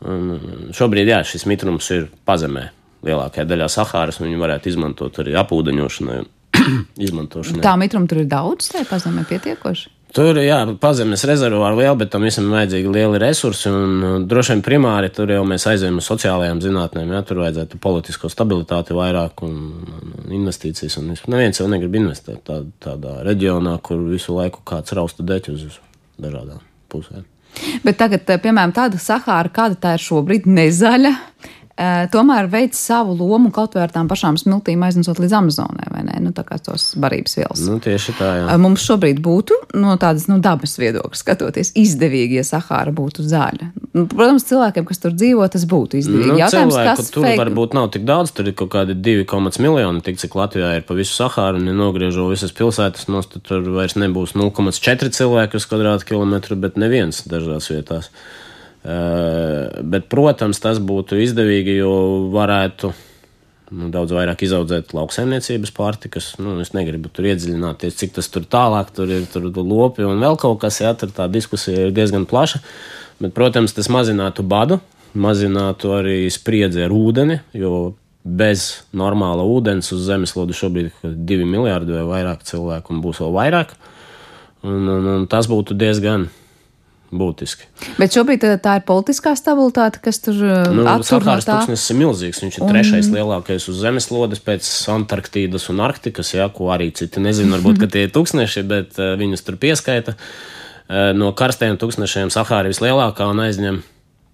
Un 0.00 0.70
šobrīd 0.72 1.12
jā, 1.12 1.20
šis 1.28 1.44
mitrums 1.50 1.90
ir 1.92 2.08
pazemē 2.24 2.70
lielākajā 3.04 3.44
daļā 3.44 3.68
Sahāras, 3.68 4.22
un 4.22 4.30
viņu 4.30 4.40
varētu 4.40 4.72
izmantot 4.72 5.20
arī 5.20 5.36
apūdeņošanai 5.42 6.22
izmantošanai. 7.08 7.62
Tā 7.64 7.76
mitruma 7.80 8.10
tur 8.10 8.24
ir 8.24 8.28
daudz, 8.30 8.72
tai 8.72 8.84
pazemē 8.88 9.24
pietiekoši. 9.28 9.94
Tur 10.16 10.38
jā, 10.40 10.56
pazemes 10.80 11.20
rezervuāri 11.28 11.82
liela, 11.82 11.96
bet 12.00 12.08
tam 12.14 12.22
visam 12.24 12.46
ir 12.46 12.54
vajadzīgi 12.56 12.92
lieli 12.94 13.18
resursi. 13.20 13.68
Un, 13.68 13.96
uh, 14.00 14.14
droši 14.24 14.54
vien 14.54 14.62
primāri 14.64 15.10
tur 15.12 15.28
jau 15.34 15.42
mēs 15.48 15.66
aizējām 15.68 16.00
uz 16.00 16.08
sociālajām 16.08 16.62
zinātnēm. 16.64 17.12
Jā, 17.12 17.20
tur 17.28 17.42
vajadzētu 17.42 17.80
politisko 17.84 18.30
stabilitāti 18.32 18.96
vairāk 18.96 19.44
un, 19.44 19.58
un 20.24 20.36
investīcijas. 20.40 20.96
Un 21.02 21.12
neviens 21.12 21.60
jau 21.60 21.68
negrib 21.68 22.00
investēt 22.00 22.40
tā, 22.48 22.62
tādā 22.84 23.18
reģionā, 23.28 23.76
kur 23.84 24.00
visu 24.08 24.38
laiku 24.38 24.64
kāds 24.68 24.96
rausta 24.96 25.26
deķus 25.28 25.66
uz 25.68 25.76
dažādām 26.24 26.64
pusēm. 26.88 27.28
Bet 27.84 27.98
tagad, 28.00 28.24
piemēram, 28.24 28.72
tāda 28.76 29.00
Sahāra, 29.02 29.50
kāda 29.52 29.76
tā 29.82 29.94
ir 29.96 30.04
šobrīd, 30.04 30.48
nezaļa. 30.48 31.12
Tomēr 31.78 32.48
veic 32.50 32.74
savu 32.74 33.12
lomu 33.14 33.52
kaut 33.54 33.76
vai 33.76 33.84
ar 33.84 33.92
tām 33.94 34.08
pašām 34.10 34.34
smiltīm 34.40 34.80
aiznesot 34.82 35.20
līdz 35.22 35.34
Amazonai, 35.38 35.86
vai 35.94 36.00
ne? 36.08 36.16
Nu, 36.24 36.32
tā 36.34 36.42
kā 36.46 36.56
tos 36.58 36.90
barības 36.98 37.36
vielas. 37.38 37.62
Nu, 37.68 37.76
tieši 37.82 38.14
tā, 38.18 38.30
jā. 38.40 38.56
Mums 38.58 38.82
šobrīd 38.82 39.20
būtu 39.22 39.54
no 39.78 39.94
tādas 40.02 40.26
nu, 40.26 40.40
dabas 40.42 40.74
viedokļa 40.80 41.20
skatoties 41.20 41.70
izdevīgi, 41.78 42.40
ja 42.40 42.46
Sahāra 42.48 42.90
būtu 42.94 43.22
zaļa. 43.30 43.70
Nu, 43.94 44.08
protams, 44.10 44.48
cilvēkiem, 44.48 44.88
kas 44.88 45.02
tur 45.04 45.14
dzīvo, 45.14 45.46
tas 45.54 45.68
būtu 45.70 46.00
izdevīgi. 46.00 46.32
Nu, 46.32 46.40
Jautājums, 46.42 46.74
cilvēku, 46.74 46.96
kas 46.98 47.14
tur 47.14 47.28
fake... 47.28 47.38
varbūt 47.44 47.78
nav 47.78 47.86
tik 47.94 48.08
daudz, 48.10 48.34
tur 48.34 48.50
ir 48.50 48.58
kaut 48.58 48.72
kādi 48.74 48.98
2,1 48.98 49.62
miljoni, 49.62 50.02
tik 50.08 50.18
cik 50.18 50.34
Latvijā 50.38 50.72
ir 50.80 50.84
pa 50.88 50.98
visu 50.98 51.14
Sahāru, 51.14 51.62
un 51.62 51.70
ja 51.70 51.76
nogriežo 51.78 52.26
visas 52.32 52.54
pilsētas, 52.58 53.06
tad 53.06 53.46
tur 53.46 53.70
vairs 53.78 53.94
nebūs 53.94 54.34
0,4 54.34 55.14
cilvēku 55.14 55.62
uz 55.62 55.70
kvadrātkilometru, 55.70 56.58
bet 56.58 56.78
neviens 56.80 57.22
dažās 57.30 57.70
vietās. 57.70 58.10
Eh, 58.88 59.82
bet, 59.84 60.06
protams, 60.08 60.60
tas 60.62 60.78
būtu 60.80 61.18
izdevīgi, 61.20 61.74
jo 61.82 61.92
varētu 62.32 62.92
nu, 63.76 63.88
daudz 63.92 64.14
vairāk 64.16 64.46
izaudzēt 64.46 64.94
lauksaimniecības 64.96 65.72
pārtikas. 65.76 66.30
Nu, 66.40 66.54
es 66.62 66.72
negribu 66.72 67.10
tur 67.12 67.28
iedziļināties, 67.28 67.98
cik 67.98 68.14
tas 68.16 68.30
tur 68.32 68.46
tālāk 68.48 68.94
tur 68.96 69.12
ir 69.12 69.26
tur 69.28 69.50
lopi 69.58 70.06
un 70.08 70.22
vēl 70.24 70.38
kaut 70.40 70.62
kas, 70.62 70.80
jā, 70.80 70.94
tur 70.96 71.12
tā 71.12 71.28
diskusija 71.28 71.88
ir 71.88 71.92
diezgan 71.96 72.24
plaša. 72.30 72.62
Bet, 73.20 73.34
protams, 73.36 73.76
tas 73.76 73.90
mazinātu 73.92 74.46
badu, 74.46 74.80
mazinātu 75.18 75.92
arī 75.98 76.22
spriedzi 76.32 76.86
ar 76.86 76.94
ūdeni, 76.94 77.42
jo 77.58 77.92
bez 78.24 78.86
normāla 78.96 79.44
ūdens 79.44 79.92
uz 79.92 80.06
zemeslodes 80.06 80.56
šobrīd 80.62 80.90
ir 81.04 81.20
divi 81.28 81.44
miljardi 81.48 81.96
vai 81.98 82.08
vairāk 82.08 82.46
cilvēku, 82.46 82.94
un 82.94 83.04
būs 83.04 83.20
vēl 83.24 83.36
vairāk. 83.36 83.76
Un, 84.64 84.80
un, 84.90 85.14
un 85.18 85.30
tas 85.30 85.46
būtu 85.50 85.76
diezgan 85.78 86.30
būtiski. 87.14 87.66
Bet 87.98 88.14
šobrīd 88.16 88.44
eh, 88.48 88.56
tā 88.62 88.78
ir 88.78 88.84
politiskā 88.88 89.34
stabilitāte, 89.38 90.02
kas 90.04 90.20
tur 90.24 90.38
nu, 90.38 90.86
attur 90.90 91.24
no 91.24 91.36
tūkstnesis 91.40 91.94
ir 91.94 92.00
milzīgs. 92.02 92.42
Viņš 92.44 92.60
ir 92.60 92.66
un... 92.66 92.72
trešais 92.72 93.10
lielākais 93.14 93.68
uz 93.70 93.82
zemeslodes 93.82 94.42
pēc 94.44 94.70
Antarktīdas 94.94 95.68
un 95.72 95.84
Arktikas, 95.84 96.34
jā, 96.36 96.48
ko 96.54 96.72
arī 96.74 96.90
citi 96.96 97.22
nezina. 97.24 97.56
Varbūt, 97.56 97.82
ka 97.84 97.90
tie 97.92 98.06
ir 98.06 98.14
tūkstneši, 98.14 98.64
bet 98.68 98.98
uh, 99.00 99.14
viņus 99.20 99.46
tur 99.46 99.60
pieskaita. 99.60 100.16
No 100.88 101.34
karstajiem 101.36 101.76
tūkstnešiem 101.76 102.30
Sahāra 102.32 102.70
vislielākā 102.70 103.26
un 103.28 103.42
aizņem 103.44 103.82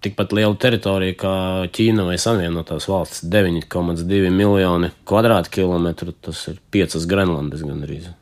tikpat 0.05 0.35
lielu 0.37 0.57
teritoriju 0.59 1.17
kā 1.19 1.33
Ķīna 1.75 2.05
vai 2.07 2.17
Savienotās 2.21 2.87
valstis- 2.87 3.25
9,2 3.35 4.29
miljoni 4.31 4.91
kvadrātkilometru. 5.09 6.13
Tas 6.21 6.47
ir 6.47 6.61
piecas 6.71 7.07
Grenlandes 7.09 7.65
gandrīz. 7.65 8.13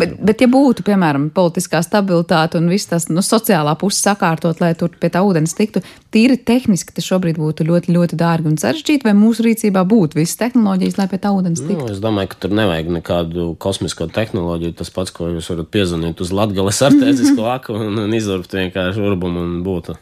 Bet, 0.00 0.14
bet, 0.18 0.42
ja 0.44 0.48
būtu, 0.50 0.84
piemēram, 0.86 1.28
politiskā 1.34 1.80
stabilitāte 1.84 2.58
un 2.60 2.68
viss 2.72 2.88
tas 2.90 3.08
nu, 3.10 3.22
sociālā 3.24 3.74
puse 3.80 4.00
sakārtot, 4.00 4.60
lai 4.62 4.72
tur 4.78 4.92
pie 5.00 5.10
tā 5.12 5.22
ūdens 5.26 5.54
tiktu, 5.56 5.82
tīri 6.14 6.36
tehniski 6.36 6.94
tas 6.96 7.06
šobrīd 7.06 7.38
būtu 7.40 7.66
ļoti, 7.68 7.94
ļoti 7.96 8.18
dārgi 8.20 8.52
un 8.52 8.58
sarežģīti, 8.60 9.06
vai 9.08 9.14
mūsu 9.18 9.46
rīcībā 9.46 9.84
būtu 9.88 10.20
visas 10.20 10.38
tehnoloģijas, 10.40 10.98
lai 11.00 11.08
pie 11.10 11.20
tā 11.22 11.32
ūdens 11.36 11.64
tiktu? 11.64 11.80
Nu, 11.86 11.90
es 11.94 12.02
domāju, 12.02 12.32
ka 12.32 12.42
tur 12.44 12.54
nevajag 12.58 12.92
nekādu 13.00 13.48
kosmisko 13.62 14.10
tehnoloģiju. 14.14 14.76
Tas 14.80 14.92
pats, 14.94 15.14
ko 15.14 15.30
jūs 15.32 15.50
varat 15.52 15.72
piezvanīt 15.74 16.22
uz 16.22 16.34
Latvijas 16.34 16.82
artēzisko 16.90 17.50
aku 17.56 17.76
un, 17.80 18.04
un 18.06 18.16
izurbt 18.16 18.54
vienkārši 18.56 19.04
urbumu 19.10 19.44
un 19.46 19.58
būtu. 19.66 19.96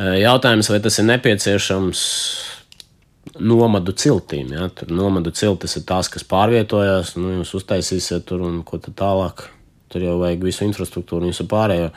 Jautājums, 0.00 0.70
vai 0.72 0.80
tas 0.80 0.96
ir 1.00 1.06
nepieciešams 1.10 2.02
nomadu 3.38 3.94
ciltīm. 3.96 4.52
Ja? 4.56 4.68
Tur 4.74 4.92
nomadu 4.94 5.32
ciltis 5.36 5.76
ir 5.78 5.86
tās, 5.88 6.10
kas 6.12 6.26
pārvietojās, 6.28 7.14
nu, 7.20 7.36
jūs 7.38 7.54
uztaisīsiet 7.60 8.26
tur 8.28 8.44
un 8.46 8.62
ko 8.66 8.80
tālāk. 8.82 9.46
Tur 9.90 10.06
jau 10.06 10.20
vajag 10.20 10.44
visu 10.46 10.66
infrastruktūru 10.68 11.26
un 11.26 11.34
visu 11.34 11.46
pārējo. 11.50 11.90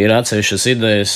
Ir 0.00 0.12
atsevišķas 0.14 0.66
idejas, 0.70 1.14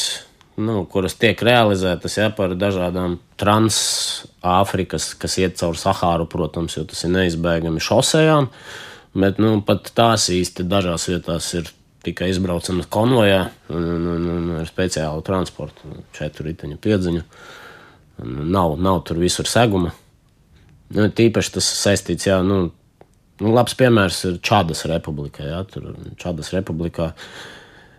nu, 0.60 0.82
kuras 0.90 1.16
tiek 1.16 1.40
realizētas 1.46 2.18
ja, 2.18 2.28
par 2.34 2.56
dažādām 2.58 3.18
transāfrikas, 3.40 5.12
kas 5.20 5.38
iet 5.40 5.56
cauri 5.60 5.80
Sahāru, 5.80 6.26
protams, 6.30 6.76
jo 6.76 6.84
tas 6.90 7.06
ir 7.06 7.14
neizbēgami 7.14 7.82
šosejām. 7.82 8.50
Bet 9.14 9.38
nu, 9.38 9.56
pat 9.64 9.92
tās 9.94 10.28
īsti 10.34 10.66
dažās 10.66 11.06
vietās 11.08 11.52
ir 11.54 11.70
tikai 12.04 12.28
izbraucamas 12.32 12.88
konvojā 12.92 13.44
un, 13.72 13.84
un, 13.96 14.08
un, 14.12 14.24
un 14.34 14.56
ar 14.60 14.68
speciālu 14.68 15.22
transportu, 15.24 15.92
četru 16.16 16.50
riteņu 16.50 16.80
piedziņu. 16.82 17.22
Nav, 18.22 18.76
nav 18.78 19.02
tur 19.08 19.18
visur 19.18 19.48
seguma. 19.50 19.90
Nu, 20.94 21.08
tīpaši 21.10 21.56
tas 21.56 21.66
saistīts, 21.80 22.28
jā, 22.28 22.38
nu, 22.46 22.68
nu, 23.40 23.50
labs 23.50 23.74
piemērs 23.78 24.20
ir 24.28 24.38
Čādas 24.44 24.84
republikā. 24.90 25.46
Jā, 25.48 25.60
tur 25.70 25.90
Čādas 26.20 26.52
republikā. 26.54 27.12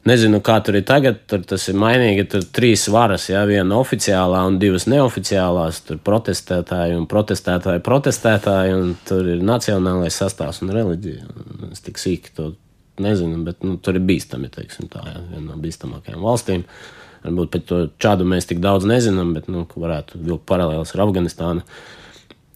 Nezinu, 0.05 0.37
kā 0.45 0.59
tur 0.61 0.77
ir 0.77 0.83
tagad, 0.85 1.23
tur 1.27 1.41
tas 1.49 1.63
ir 1.67 1.77
mainīgi. 1.81 2.27
Tur 2.29 2.43
ir 2.45 2.51
trīs 2.55 2.85
varas, 2.93 3.25
jā, 3.31 3.41
viena 3.49 3.79
oficiālā 3.81 4.43
un 4.47 4.59
divas 4.61 4.85
neoficiālās. 4.87 5.81
Tur 5.87 5.99
protestētāji 6.05 6.95
un 6.95 7.07
protestētāji, 7.11 7.83
protestētāji, 7.83 8.75
un 8.77 8.93
tur 9.09 9.31
ir 9.33 9.41
nacionālais 9.43 10.21
sastāvs 10.21 10.61
un 10.63 10.75
reliģija. 10.77 11.25
Es 11.71 11.83
tik 11.83 11.99
sīki 11.99 12.35
to 12.37 12.53
nezinu, 13.01 13.41
bet 13.43 13.65
nu, 13.65 13.79
tur 13.83 13.97
ir 13.97 14.05
bīstami, 14.07 14.47
teiksim 14.53 14.87
tā, 14.93 15.01
jā, 15.09 15.25
viena 15.33 15.49
no 15.49 15.57
bīstamākajām 15.59 16.21
valstīm. 16.23 16.63
Uh, 16.63 17.04
Varbūt 17.25 17.51
par 17.53 17.63
to 17.65 17.77
čādu 18.01 18.27
mēs 18.29 18.47
tik 18.49 18.61
daudz 18.63 18.85
nezinām, 18.89 19.33
bet 19.37 19.49
nu, 19.51 19.65
varētu 19.65 20.21
vilkt 20.21 20.45
paralēlus 20.49 20.93
ar 20.95 21.05
Afganistānu. 21.07 21.65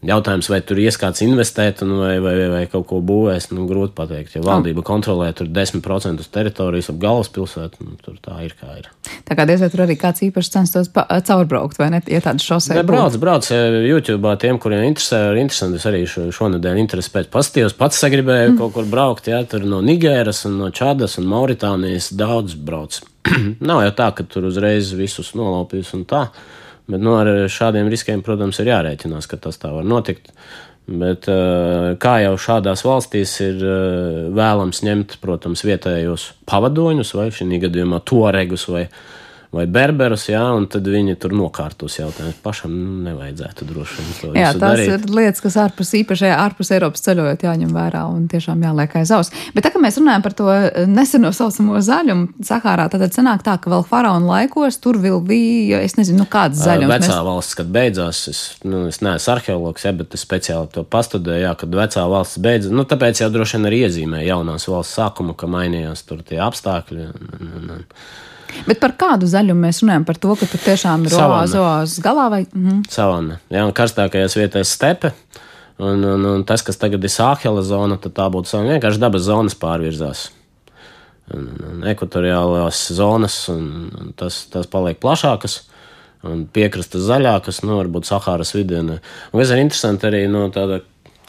Jautājums, 0.00 0.46
vai 0.48 0.62
tur 0.64 0.78
ieskats 0.80 1.20
investēt 1.20 1.82
vai, 1.84 2.14
vai, 2.24 2.34
vai 2.48 2.60
kaut 2.72 2.86
ko 2.88 3.02
būvēs, 3.04 3.50
nu, 3.52 3.66
grūti 3.68 3.92
pateikt. 3.98 4.38
Ja 4.38 4.40
valdība 4.46 4.80
kontrolē 4.86 5.26
tur 5.36 5.50
10% 5.52 6.24
teritorijas 6.32 6.88
ap 6.88 7.00
galvaspilsētu, 7.02 7.84
nu, 7.84 7.98
tur 8.00 8.14
tā 8.24 8.38
ir 8.46 8.54
kā 8.56 8.78
ir. 8.78 8.88
Tā 9.28 9.36
kā 9.36 9.44
diezgan 9.48 9.68
tur 9.74 9.82
arī 9.84 9.98
kāds 10.00 10.24
īpaši 10.24 10.54
censtos 10.54 10.88
caurbraukt, 10.94 11.76
vai 11.76 11.90
ne? 11.92 12.00
Ja 12.08 12.22
tāda 12.24 12.40
šosei. 12.40 12.78
Ne, 12.78 12.84
brauc, 12.88 13.18
brauc 13.20 13.50
YouTube, 13.52 14.32
tiem, 14.40 14.56
kuriem 14.62 14.86
interesē, 14.88 15.20
ir 15.34 15.42
interesanti. 15.42 15.76
Es 15.82 15.88
arī 15.90 16.00
šo, 16.08 16.30
šonadēļ 16.32 16.80
interesi 16.80 17.12
pēc 17.12 17.28
pastījos. 17.34 17.76
Pats 17.76 18.00
sagribēju 18.00 18.54
mm. 18.54 18.56
kaut 18.62 18.72
kur 18.78 18.88
braukt, 18.88 19.28
jā, 19.28 19.42
tur 19.52 19.68
no 19.68 19.82
Nigēras 19.84 20.46
un 20.48 20.56
no 20.62 20.70
Čadas 20.72 21.18
un 21.20 21.28
Mauritānijas 21.28 22.08
daudz 22.16 22.56
brauc. 22.56 23.02
Nav 23.68 23.84
jau 23.84 23.92
tā, 24.00 24.08
ka 24.16 24.24
tur 24.24 24.48
uzreiz 24.48 24.94
visus 24.96 25.34
nolaupīs 25.36 25.92
un 25.98 26.08
tā. 26.08 26.24
Bet 26.90 27.02
nu, 27.04 27.14
ar 27.18 27.28
šādiem 27.50 27.90
riskiem, 27.92 28.24
protams, 28.26 28.58
ir 28.62 28.72
jārēķinās, 28.72 29.28
ka 29.30 29.38
tas 29.44 29.60
tā 29.62 29.70
var 29.74 29.86
notikt. 29.86 30.32
Bet, 30.90 31.28
eh, 31.30 31.94
kā 32.02 32.16
jau 32.24 32.34
šādās 32.40 32.82
valstīs 32.82 33.36
ir 33.44 33.60
eh, 33.62 34.30
vēlams 34.34 34.82
ņemt, 34.82 35.20
protams, 35.22 35.62
vietējos 35.62 36.32
pavadoņus, 36.50 37.14
vai 37.14 37.28
šī 37.34 37.60
gadījumā 37.62 38.00
toregus 38.08 38.66
vai 38.72 38.88
vai 39.50 39.64
berberus, 39.66 40.28
jā, 40.30 40.42
un 40.54 40.68
tad 40.70 40.86
viņi 40.86 41.16
tur 41.18 41.32
nokārtos 41.34 41.96
jautājumus. 41.98 42.38
Pašam 42.44 42.70
nu, 42.70 42.90
nevajadzētu 43.08 43.66
droši 43.66 43.96
vien 43.98 44.12
to 44.20 44.30
jā, 44.38 44.52
tās 44.54 44.60
darīt. 44.62 44.92
ir 44.94 45.14
lietas, 45.16 45.42
kas 45.42 45.56
ārpus 45.64 45.90
īpašajā, 45.98 46.36
ārpus 46.44 46.70
Eiropas 46.76 47.02
ceļojot 47.06 47.42
jāņem 47.48 47.72
vērā 47.74 48.04
un 48.12 48.28
tiešām 48.30 48.62
jāliek 48.62 48.94
aiz 49.00 49.10
aus. 49.16 49.32
Bet 49.56 49.66
tā 49.66 49.72
kā 49.74 49.82
mēs 49.82 49.98
runājam 49.98 50.22
par 50.26 50.36
to 50.38 50.46
neseno 50.86 51.32
saucamo 51.34 51.82
zaļumu, 51.82 52.28
Sahārā, 52.46 52.86
tad 52.92 53.02
sanāk 53.16 53.42
tā, 53.46 53.56
ka 53.58 53.72
vēl 53.74 53.82
faraona 53.90 54.36
laikos 54.36 54.78
tur 54.82 55.00
vēl 55.02 55.18
bija, 55.26 55.82
es 55.82 55.98
nezinu, 55.98 56.22
nu, 56.22 56.28
kāds 56.30 56.62
zaļums. 56.62 56.94
Vecā 56.94 57.10
mēs... 57.10 57.26
valsts, 57.26 57.58
kad 57.58 57.74
beidzās, 57.74 58.22
es, 58.30 58.44
nu, 58.62 58.86
es 58.92 59.02
neesmu 59.02 59.34
arheologs, 59.34 59.86
ja, 59.86 59.94
bet 59.98 60.14
es 60.14 60.22
speciāli 60.26 60.70
to 60.76 60.86
pastudēju, 60.86 61.48
jā, 61.48 61.52
kad 61.58 61.74
vecā 61.82 62.06
valsts 62.14 62.38
beidzas, 62.42 62.74
nu, 62.74 62.86
tāpēc 62.86 63.24
jau 63.24 63.32
droši 63.34 63.58
vien 63.58 63.70
arī 63.70 63.84
iezīmē 63.88 64.24
jaunās 64.28 64.70
valsts 64.70 64.98
sākumu, 65.00 65.34
ka 65.34 65.50
mainījās 65.50 66.06
tur 66.06 66.22
tie 66.26 66.38
apstākļi. 66.44 67.10
Un, 67.10 67.40
un, 67.40 67.70
un, 67.80 67.86
Bet 68.66 68.80
par 68.82 68.94
kādu 68.98 69.28
zaļumu 69.30 69.66
mēs 69.66 69.80
runājam? 69.84 70.04
Par 70.08 70.18
to, 70.20 70.34
ka 70.38 70.48
tur 70.50 70.62
tiešām 70.64 71.06
ir 71.06 71.14
oāzes 71.16 72.00
galā 72.04 72.26
vai? 72.32 72.42
Mhm. 72.48 72.82
Savana. 72.90 73.40
Jā, 73.52 73.64
un 73.66 73.74
karstākajās 73.76 74.36
vietās 74.38 74.74
stepe. 74.76 75.12
Un, 75.80 76.04
un, 76.04 76.26
un 76.28 76.44
tas, 76.44 76.62
kas 76.62 76.76
tagad 76.76 77.04
ir 77.04 77.12
Sāhela 77.12 77.62
zona, 77.64 77.96
tad 77.96 78.12
tā 78.18 78.26
būtu 78.32 78.50
savana. 78.50 78.76
Vienkārši 78.76 79.00
dabas 79.00 79.24
zonas 79.24 79.56
pārvirzās. 79.56 80.26
Un, 81.32 81.46
un 81.70 81.86
ekvatoriālās 81.88 82.82
zonas, 82.92 83.36
un, 83.52 83.88
un 83.96 84.12
tas, 84.18 84.42
tas 84.52 84.68
paliek 84.70 85.00
plašākas. 85.00 85.62
Un 86.26 86.44
piekrastes 86.52 87.06
zaļākas, 87.08 87.62
nu, 87.64 87.78
varbūt 87.78 88.10
Sahāras 88.10 88.52
vidienē. 88.52 88.98
Un 89.32 89.40
kas 89.40 89.54
ir 89.54 89.62
interesanti 89.62 90.10
arī 90.10 90.26
no 90.28 90.50
tāda 90.52 90.82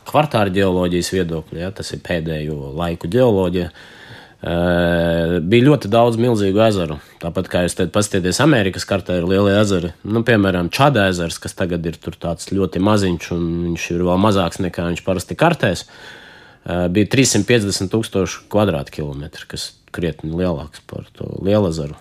kvartāra 0.09 0.51
ģeoloģijas 0.51 1.13
viedokļa, 1.13 1.61
ja, 1.61 1.69
tas 1.71 1.93
ir 1.95 2.01
pēdējo 2.03 2.73
laiku 2.75 3.07
ģeoloģija. 3.13 3.69
Uh, 3.71 4.00
bija 4.41 5.65
ļoti 5.67 5.89
daudz 5.93 6.17
milzīgu 6.17 6.63
ezeru. 6.65 6.97
Tāpat 7.21 7.49
kā 7.51 7.59
jūs 7.65 7.75
teicat, 7.77 7.93
paskatieties, 7.93 8.39
Amerikas 8.41 8.87
kartē 8.89 9.19
ir 9.19 9.27
lieli 9.29 9.53
ezeri. 9.59 9.91
Nu, 10.01 10.23
piemēram, 10.25 10.71
Čāda 10.73 11.05
ezers, 11.11 11.37
kas 11.41 11.53
tagad 11.57 11.85
ir 11.85 11.99
tāds 12.01 12.49
ļoti 12.49 12.81
maziņš, 12.81 13.29
un 13.35 13.45
viņš 13.67 13.85
ir 13.93 14.05
vēl 14.07 14.23
mazāks 14.23 14.61
nekā 14.65 14.87
viņš 14.89 15.05
parasti 15.05 15.37
kartēs. 15.37 15.85
Uh, 15.85 16.87
bija 16.93 17.09
350 17.09 17.89
tūkstoši 17.93 18.45
kvadrātkilometri, 18.51 19.47
kas 19.53 19.71
krietni 19.93 20.33
lielāks 20.37 20.83
par 20.89 21.07
to 21.17 21.29
lielu 21.41 21.69
ezeru 21.71 21.97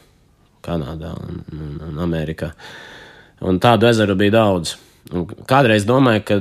Kanādā 0.61 1.15
un, 1.17 1.41
un, 1.57 1.77
un 1.87 2.01
Amerikā. 2.05 2.51
Un 3.41 3.57
tādu 3.61 3.89
ezeru 3.89 4.17
bija 4.21 4.35
daudz. 4.37 4.75
Un 5.17 5.25
kādreiz 5.49 5.87
domāju, 5.89 6.25
ka 6.29 6.37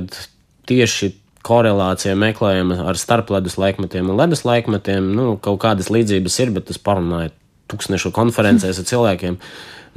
tieši 0.68 1.14
korelācija 1.46 2.14
meklējama 2.18 2.82
ar 2.90 2.98
starpledus 3.00 3.56
laikmetiem 3.60 4.10
un 4.12 4.18
ledus 4.20 4.44
laikmetiem. 4.46 5.10
Nu, 5.16 5.34
kaut 5.42 5.60
kādas 5.64 5.90
līdzības 5.92 6.38
ir, 6.44 6.54
bet 6.56 6.72
es 6.72 6.80
parunāju 6.80 7.32
tūkstnešu 7.70 8.12
konferencēs 8.14 8.80
ar 8.82 8.88
cilvēkiem. 8.88 9.36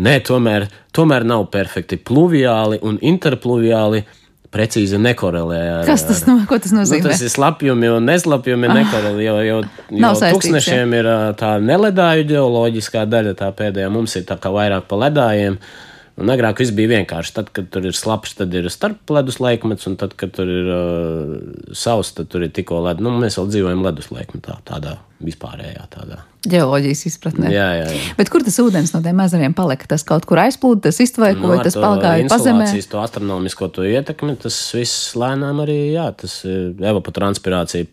Nē, 0.04 0.18
tomēr, 0.26 0.68
tomēr 0.96 1.26
nav 1.28 1.48
perfekti 1.54 2.00
pluviāli 2.00 2.82
un 2.86 3.00
interpluviāli. 3.02 4.06
Precīzi 4.54 5.00
nekorelē 5.02 5.60
ar 5.80 5.88
Kas 5.88 6.04
tas, 6.06 6.20
no, 6.30 6.36
tas 6.46 6.70
nozīmē? 6.70 7.00
Nu, 7.02 7.10
tas 7.10 7.24
ir 7.26 7.32
slapjumi 7.34 7.88
un 7.90 8.04
neslapjumi 8.06 8.68
ah, 8.70 8.76
nekorelē, 8.78 9.24
jo, 9.26 9.38
jo, 9.42 9.56
jo 9.98 10.12
tūkstnešiem 10.22 10.94
ir 10.94 11.10
tā 11.40 11.56
neledāju 11.58 12.28
ģeoloģiskā 12.30 13.08
daļa, 13.10 13.34
tā 13.40 13.50
pēdējā 13.58 13.90
mums 13.90 14.14
ir 14.20 14.28
tā 14.30 14.38
kā 14.38 14.54
vairāk 14.54 14.86
pa 14.86 15.00
ledājiem. 15.08 15.58
Uh, 15.58 15.93
Un 16.14 16.30
agrāk 16.30 16.60
viss 16.62 16.74
bija 16.78 16.92
vienkārši. 16.92 17.34
Tad, 17.34 17.48
kad 17.56 17.72
tur 17.74 17.88
ir 17.90 17.96
slapjš, 17.98 18.36
tad 18.44 18.54
ir 18.54 18.68
starpledus 18.70 19.40
laikmets, 19.42 19.88
un 19.90 19.96
tad, 19.98 20.14
kad 20.18 20.36
tur 20.36 20.50
ir 20.50 20.70
uh, 20.70 21.32
sauss, 21.74 22.14
tad 22.14 22.30
tur 22.30 22.46
ir 22.46 22.52
tikko 22.54 22.84
ledus. 22.86 23.02
Nu, 23.02 23.16
mēs 23.18 23.40
vēl 23.40 23.50
dzīvojam 23.50 23.82
ledus 23.82 24.12
laikmetā, 24.14 24.60
tādā 24.68 25.00
vispārējā 25.24 25.88
tādā. 25.90 26.20
Geoloģijas 26.46 27.02
izpratnē. 27.08 27.50
Jā, 27.54 27.66
jā, 27.80 27.90
jā. 27.96 28.14
Bet 28.20 28.30
kur 28.30 28.44
tas 28.46 28.60
ūdens 28.62 28.94
no 28.94 29.02
tiem 29.02 29.22
ezeriem 29.24 29.56
palika? 29.58 29.88
Tas 29.90 30.04
kaut 30.06 30.28
kur 30.30 30.42
aizplūda, 30.44 30.84
tas 30.90 31.00
iztvaikoja, 31.02 31.58
nu, 31.58 31.66
tas 31.66 31.78
palgāja 31.80 32.28
pazemē. 32.30 32.68
To 32.92 33.02
astronomisko 33.02 33.72
to 33.74 33.88
ietekmi, 33.88 34.36
tas 34.44 34.58
viss 34.76 35.14
lēnām 35.18 35.64
arī, 35.64 35.80
jā, 35.96 36.10
tas 36.20 36.42
ir 36.46 36.76
evapotranspirācija. 36.84 37.90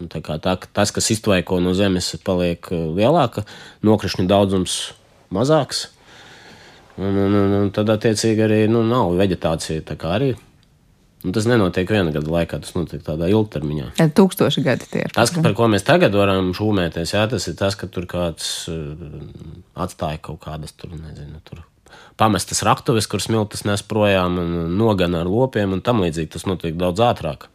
Nu, 0.00 0.08
tā 0.10 0.22
kā 0.24 0.38
tā, 0.42 0.56
tas, 0.74 0.94
kas 0.94 1.12
iztvaiko 1.14 1.60
no 1.62 1.74
zemes, 1.76 2.14
paliek 2.24 2.70
uh, 2.72 2.86
lielāka, 2.96 3.44
nokrišņu 3.86 4.30
daudzums 4.30 4.78
mazāks. 5.34 5.88
Un, 6.94 7.10
un, 7.10 7.38
un, 7.40 7.54
un 7.58 7.70
tad, 7.74 7.90
attiecīgi, 7.90 8.44
arī 8.44 8.58
nu, 8.70 8.84
nav 8.86 9.16
vegetācija. 9.18 9.82
Arī 10.14 10.34
Un 11.24 11.32
tas 11.32 11.46
nenotiek 11.48 11.88
viena 11.88 12.12
gada 12.12 12.28
laikā, 12.28 12.58
tas 12.60 12.74
notiek 12.76 13.00
tādā 13.04 13.30
ilgtermiņā. 13.32 13.94
Ja 13.96 14.06
tūkstoši 14.12 14.64
gadi 14.64 14.88
tie 14.90 15.06
ir. 15.06 15.12
Tas, 15.16 15.30
ka, 15.32 15.40
par 15.44 15.54
ko 15.56 15.70
mēs 15.72 15.86
tagad 15.86 16.12
varam 16.12 16.50
šūmēties, 16.56 17.14
jā, 17.16 17.22
tas 17.32 17.48
ir 17.48 17.56
tas, 17.56 17.78
ka 17.80 17.88
tur 17.88 18.04
kāds 18.10 18.48
uh, 18.68 18.90
atstāja 19.86 20.20
kaut 20.26 20.42
kādas 20.44 20.76
tur, 20.76 20.92
nezinu, 20.92 21.40
tur 21.48 21.62
pamestas 22.20 22.60
raktuves, 22.66 23.08
kur 23.08 23.24
smiltis 23.24 23.64
nes 23.64 23.82
projām 23.88 24.36
nogana 24.76 25.22
ar 25.24 25.30
lopiem 25.32 25.72
un 25.72 25.80
tam 25.84 26.04
līdzīgi. 26.04 26.34
Tas 26.36 26.44
notiek 26.50 26.76
daudz 26.76 27.00
ātrāk. 27.08 27.48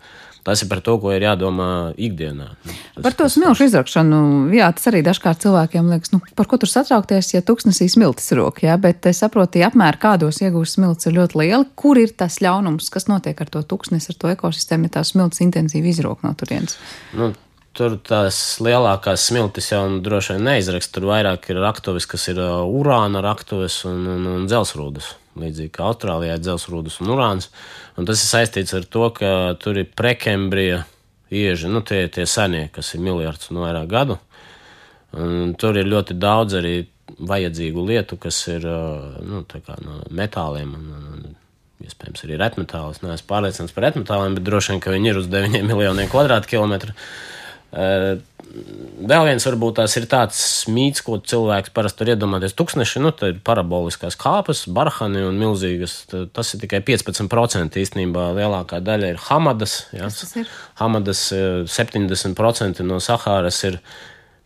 Tas 0.44 0.64
ir 0.64 0.70
par 0.72 0.80
to, 0.84 0.96
ko 1.02 1.12
ir 1.14 1.26
jādomā 1.26 1.92
ikdienā. 2.00 2.48
Tas, 2.64 3.02
Par 3.04 3.16
to 3.18 3.28
smilšu 3.30 3.68
izrakšanu, 3.68 4.20
jā, 4.56 4.70
tas 4.76 4.88
arī 4.92 5.02
dažkārt 5.06 5.44
cilvēkiem 5.44 5.92
liekas, 5.92 6.14
nu, 6.16 6.22
par 6.40 6.48
ko 6.50 6.60
tur 6.62 6.72
satraukties, 6.72 7.34
ja 7.36 7.44
tūkstnesī 7.46 7.90
smiltis 7.92 8.32
rok, 8.40 8.64
jā, 8.64 8.78
bet 8.82 9.06
es 9.12 9.20
saprotu, 9.24 9.58
tie 9.58 9.66
apmēri, 9.68 10.00
kādos 10.02 10.40
iegūst 10.46 10.80
smilts, 10.80 11.10
ir 11.10 11.18
ļoti 11.20 11.42
lieli. 11.44 11.68
Kur 11.80 12.00
ir 12.00 12.16
tas 12.16 12.40
ļaunums, 12.44 12.88
kas 12.94 13.10
notiek 13.12 13.40
ar 13.44 13.52
to 13.52 13.66
tūkstnesi, 13.68 14.14
ar 14.14 14.22
to 14.22 14.32
ekosistēmu, 14.32 14.88
ja 14.88 15.00
tās 15.00 15.14
smiltis 15.14 15.44
intensīvi 15.46 15.92
izrok 15.92 16.24
no 16.24 16.34
turienes? 16.40 16.80
Nu, 17.20 17.34
tur 17.76 18.00
tās 18.04 18.40
lielākās 18.64 19.30
smiltis 19.30 19.72
jau 19.74 19.86
nu, 19.92 20.02
droši 20.06 20.38
vien 20.38 20.48
neizrakst. 20.50 20.96
Tur 20.96 21.08
vairāk 21.12 21.52
ir 21.52 21.62
raktuves, 21.64 22.08
kas 22.10 22.30
ir 22.32 22.42
uh, 22.42 22.64
urāna 22.64 23.24
raktuves 23.26 23.84
un, 23.90 24.06
un, 24.16 24.30
un 24.38 24.48
dzelsrūdas. 24.50 25.14
Līdzīgi 25.38 25.72
kā 25.76 25.90
Austrālijā 25.92 26.38
ir 26.38 26.44
dzelsrūdas 26.44 27.00
un 27.04 27.12
urāns. 27.14 27.50
Un 28.00 28.08
tas 28.10 28.22
ir 28.22 28.30
saistīts 28.32 28.74
ar 28.78 28.88
to, 28.90 29.10
ka 29.16 29.32
tur 29.62 29.78
ir 29.78 29.92
prekembrija 29.96 30.84
ieži, 31.30 31.70
nu, 31.70 31.84
tie, 31.86 32.08
tie 32.12 32.26
senie, 32.30 32.68
kas 32.74 32.94
ir 32.96 33.04
miljards 33.06 33.52
un 33.54 33.62
vairāk 33.64 33.90
gadu. 33.92 34.18
Un 35.18 35.54
tur 35.60 35.78
ir 35.78 35.90
ļoti 35.90 36.18
daudz 36.22 36.58
arī 36.60 36.74
vajadzīgu 37.30 37.86
lietu, 37.86 38.18
kas 38.22 38.42
ir 38.52 38.66
nu, 38.66 39.44
no 39.46 40.00
metāliem. 40.10 40.74
Un, 40.80 41.12
un, 41.14 41.36
Iespējams, 41.80 42.26
arī 42.26 42.36
retmetāli. 42.36 42.92
Es 42.92 43.00
neesmu 43.00 43.28
pārliecināts 43.30 43.72
par 43.72 43.86
retmetāliem, 43.86 44.34
bet 44.36 44.44
droši 44.44 44.74
vien, 44.74 44.82
ka 44.84 44.92
viņi 44.92 45.08
ir 45.14 45.20
uz 45.22 45.30
9 45.32 45.62
miljoniem 45.64 46.10
kvadrātkilometru. 46.12 46.92
Uh, 46.92 47.39
Vēl 47.70 49.28
viens 49.28 49.46
varbūt 49.46 49.76
tās 49.78 49.94
ir 50.00 50.08
tāds 50.10 50.40
mīts, 50.74 51.04
ko 51.06 51.20
cilvēks 51.22 51.70
parasti 51.76 52.02
var 52.02 52.12
iedomāties. 52.16 52.56
Tūkstneši, 52.58 53.02
nu, 53.04 53.12
tā 53.14 53.30
ir 53.30 53.42
paraboliskās 53.46 54.18
kāpas, 54.20 54.64
barhani 54.74 55.22
un 55.28 55.38
milzīgas. 55.38 56.00
Tas 56.34 56.56
ir 56.56 56.64
tikai 56.64 56.82
15% 56.88 57.78
īstenībā. 57.84 58.32
Lielākā 58.40 58.82
daļa 58.82 59.14
ir 59.14 59.22
hamadas. 59.28 59.84
Jā. 59.94 60.10
tas 60.10 60.34
ir? 60.42 60.50
Hamadas 60.82 61.28
eh, 61.36 61.62
70% 61.70 62.86
no 62.90 62.98
Sahāras 63.04 63.62
ir 63.70 63.80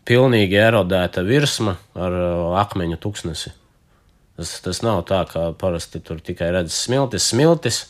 pilnīgi 0.04 0.60
erodēta 0.60 1.24
virsma 1.24 1.78
ar 1.96 2.20
akmeņu 2.66 3.00
tūkstnesi. 3.00 3.56
Tas, 4.36 4.58
tas 4.66 4.82
nav 4.84 5.04
tā, 5.08 5.22
kā 5.30 5.52
parasti 5.60 6.02
tur 6.04 6.20
tikai 6.24 6.50
redz 6.56 6.74
smiltis, 6.76 7.30
smiltis. 7.32 7.84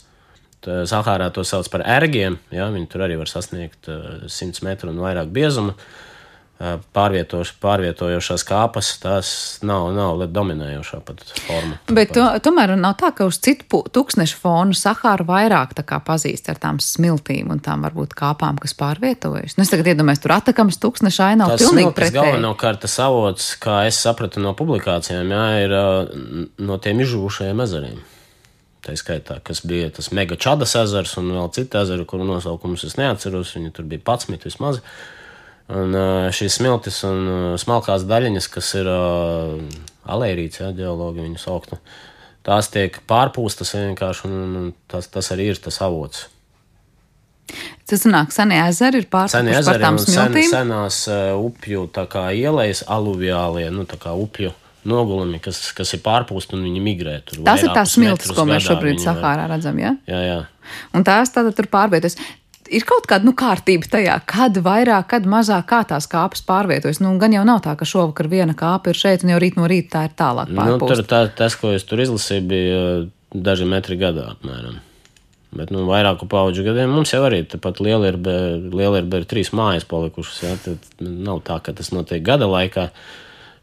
Tā 0.63 0.83
Sahārā 0.87 1.27
to 1.33 1.43
sauc 1.47 1.67
par 1.71 1.83
ergiem. 1.83 2.39
Ja? 2.53 2.69
Viņi 2.71 2.89
tur 2.91 3.03
arī 3.07 3.19
var 3.19 3.31
sasniegt 3.31 3.91
eh, 3.91 4.25
100 4.31 4.63
metru 4.65 4.93
un 4.93 5.01
vairāk 5.03 5.31
biezumu. 5.35 5.75
Eh, 6.63 6.77
Pārvietojošās 6.95 8.45
kāpas, 8.47 8.93
tās 9.01 9.29
nav, 9.65 9.89
nav 9.97 10.21
dominējošā 10.31 10.99
forma. 11.03 11.79
Bet 11.91 12.13
to, 12.15 12.23
tomēr 12.45 12.75
nav 12.79 12.95
tā, 13.01 13.09
ka 13.17 13.27
uz 13.27 13.41
citu 13.43 13.81
tūkstnešu 13.91 14.39
fonu 14.39 14.77
Sahāra 14.77 15.25
vairāk 15.27 15.73
pazīst 16.05 16.47
ar 16.53 16.61
tām 16.61 16.79
smiltīm 16.79 17.51
un 17.51 17.59
tām 17.63 17.83
varbūt 17.83 18.15
kāpām, 18.15 18.61
kas 18.63 18.77
pārvietojas. 18.79 19.57
Nu, 19.57 19.65
es 19.65 19.73
tagad 19.73 19.91
iedomājos, 19.91 20.23
tur 20.23 20.37
atakams 20.37 20.79
tūkstneša 20.79 21.29
aina 21.33 21.49
nav 21.49 21.57
pilnīgi 21.59 21.91
pretēji. 21.97 22.21
galvenokārt 22.21 22.85
tas 22.85 22.95
avots, 23.03 23.51
kā 23.59 23.83
es 23.89 23.99
sapratu 23.99 24.43
no 24.43 24.55
publikācijām, 24.55 25.35
jā, 25.35 25.45
ir 25.65 25.77
no 26.63 26.79
tiem 26.79 27.03
izžuvušajiem 27.03 27.67
ezeriem. 27.67 28.01
Tā 28.83 28.93
skaitā, 28.99 29.37
kas 29.47 29.61
bija 29.63 29.87
tas 29.95 30.09
mega 30.11 30.35
čadas 30.35 30.73
ezers 30.75 31.15
un 31.21 31.29
vēl 31.31 31.51
citi 31.55 31.79
ezeri, 31.79 32.03
kuru 32.07 32.25
nosaukumus 32.27 32.83
es 32.83 32.97
neatceros. 32.99 33.53
Viņi 33.55 33.71
tur 33.75 33.87
bija 33.87 34.03
11 34.03 34.43
vismaz. 34.49 34.81
Un 35.71 35.95
šīs 36.35 36.57
smiltis 36.59 36.97
un 37.07 37.55
smalkās 37.61 38.03
daļiņas, 38.09 38.49
kas 38.51 38.73
ir 38.81 38.89
alērīts, 38.91 40.59
ja 40.59 40.73
geologi 40.75 41.23
viņu 41.23 41.39
sauktu, 41.39 41.79
tās 42.43 42.67
tiek 42.73 42.99
pārpūstas 43.07 43.71
vienkārši, 43.77 44.27
un, 44.27 44.57
un 44.59 44.67
tas, 44.91 45.07
tas 45.07 45.31
arī 45.31 45.53
ir 45.53 45.61
tas 45.63 45.79
avots. 45.85 46.25
Tas 47.87 48.03
sanāk, 48.03 48.35
senie 48.35 48.59
ezeri 48.65 48.99
ir 48.99 49.07
pārstāvji 49.11 49.63
par 49.63 49.79
tām 49.79 49.95
un 49.99 50.03
sen, 50.03 50.11
smiltīm. 50.17 50.49
senās 50.51 50.99
upju 51.39 51.87
ielas, 52.35 52.83
aluviālie, 52.91 53.69
nu 53.71 53.87
tā 53.87 53.99
kā 54.03 54.11
upju 54.11 54.51
nogulumi, 54.89 55.39
kas, 55.43 55.59
kas 55.75 55.95
ir 55.95 56.03
pārpūsti 56.05 56.57
un 56.57 56.63
viņi 56.67 56.83
migrē. 56.83 57.17
Tās 57.33 57.65
ir 57.65 57.73
tās 57.75 57.97
metrus 58.01 58.35
ko 58.35 58.45
mēs 58.49 58.67
šobrīd 58.67 59.01
Sahārā 59.03 59.47
redzam. 59.51 59.79
Ja? 59.81 59.95
Jā, 60.09 60.21
jā. 60.27 60.39
Un 60.95 61.05
tās 61.07 61.33
tātad 61.33 61.55
tur 61.57 61.69
pārvietojas. 61.71 62.17
Ir 62.73 62.85
kaut 62.87 63.05
kāda 63.09 63.27
nu, 63.27 63.33
kārtība 63.37 63.89
tajā, 63.91 64.15
kad 64.29 64.55
vairāk, 64.65 65.09
kad 65.11 65.27
mazāk, 65.29 65.65
kā 65.69 65.81
tās 65.89 66.07
kāpes 66.09 66.45
pārvietojas. 66.47 67.01
Nu, 67.03 67.11
gan 67.21 67.35
jau 67.35 67.43
nav 67.47 67.59
tā, 67.65 67.75
ka 67.77 67.85
šovakar 67.87 68.29
viena 68.31 68.55
kāpa 68.57 68.93
ir 68.93 68.97
šeit, 68.97 69.25
un 69.25 69.33
jau 69.33 69.41
rīt 69.43 69.59
no 69.59 69.67
rīta 69.69 69.97
tā 69.97 70.05
ir 70.07 70.15
tālāk. 70.17 70.53
Nu, 70.55 70.79
tur 70.79 71.03
tā, 71.05 71.25
tas, 71.35 71.57
ko 71.59 71.75
es 71.75 71.85
tur 71.89 72.01
izlasīju, 72.01 72.47
bija 72.49 72.79
uh, 72.79 73.05
daži 73.35 73.67
metri 73.69 73.99
gadā 73.99 74.31
apmēram. 74.37 74.79
Bet 75.53 75.69
nu, 75.73 75.83
vairāku 75.85 76.25
pauģu 76.29 76.65
gadiem 76.65 76.95
mums 76.95 77.11
jau 77.13 77.21
arī 77.27 77.43
tāpat 77.45 77.81
liela 77.83 78.09
ir, 78.09 78.17
liela 78.73 79.03
ir, 79.03 79.09
ir 79.19 79.27
trīs 79.29 79.51
mājas 79.53 79.85
palikušas. 79.89 80.39
Jā, 80.41 80.53
tad 80.63 80.87
nav 81.03 81.43
tā, 81.45 81.59
ka 81.61 81.75
tas 81.77 81.91
notiek 81.93 82.23
gada 82.25 82.47
laikā, 82.49 82.87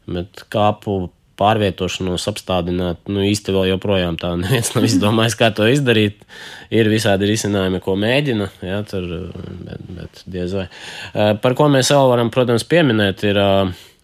bet 0.09 0.45
kāpu 0.53 1.09
pārvietošanos 1.41 2.27
apstādināt, 2.29 2.99
nu 3.09 3.23
īsti 3.25 3.53
vēl 3.55 3.71
joprojām 3.73 4.17
tā 4.21 4.33
neviens 4.41 4.73
nav 4.75 4.87
izdomājis, 4.87 5.37
kā 5.39 5.51
to 5.55 5.67
izdarīt. 5.71 6.25
Ir 6.73 6.89
visādi 6.91 7.29
risinājumi, 7.31 7.81
ko 7.83 7.97
mēģina, 7.99 8.49
jā, 8.65 8.81
tur, 8.89 9.07
bet, 9.65 9.87
bet 9.97 10.25
diez 10.29 10.53
vai. 10.57 10.67
Par 11.41 11.57
ko 11.57 11.69
mēs 11.71 11.91
vēl 11.93 12.11
varam, 12.13 12.33
protams, 12.33 12.67
pieminēt, 12.67 13.25
ir 13.27 13.41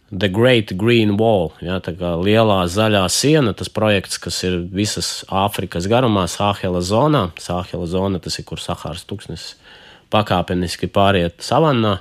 The 0.08 0.30
Great 0.32 0.72
Green 0.80 1.18
Wall, 1.20 1.52
jā, 1.60 1.82
tā 1.84 1.92
kā 2.00 2.14
lielā 2.16 2.62
zaļā 2.72 3.04
siena, 3.12 3.52
tas 3.58 3.68
projekts, 3.68 4.20
kas 4.24 4.40
ir 4.48 4.62
visas 4.72 5.26
Āfrikas 5.28 5.90
garumā, 5.92 6.24
Sāhela 6.32 6.80
zonā. 6.80 7.26
Sāhela 7.44 7.90
zona, 7.92 8.22
tas 8.24 8.40
ir, 8.40 8.48
kur 8.48 8.62
Sahāras 8.64 9.04
tūkstnesis 9.08 9.58
pakāpeniski 10.14 10.88
pāriet 10.88 11.44
savannā, 11.44 11.98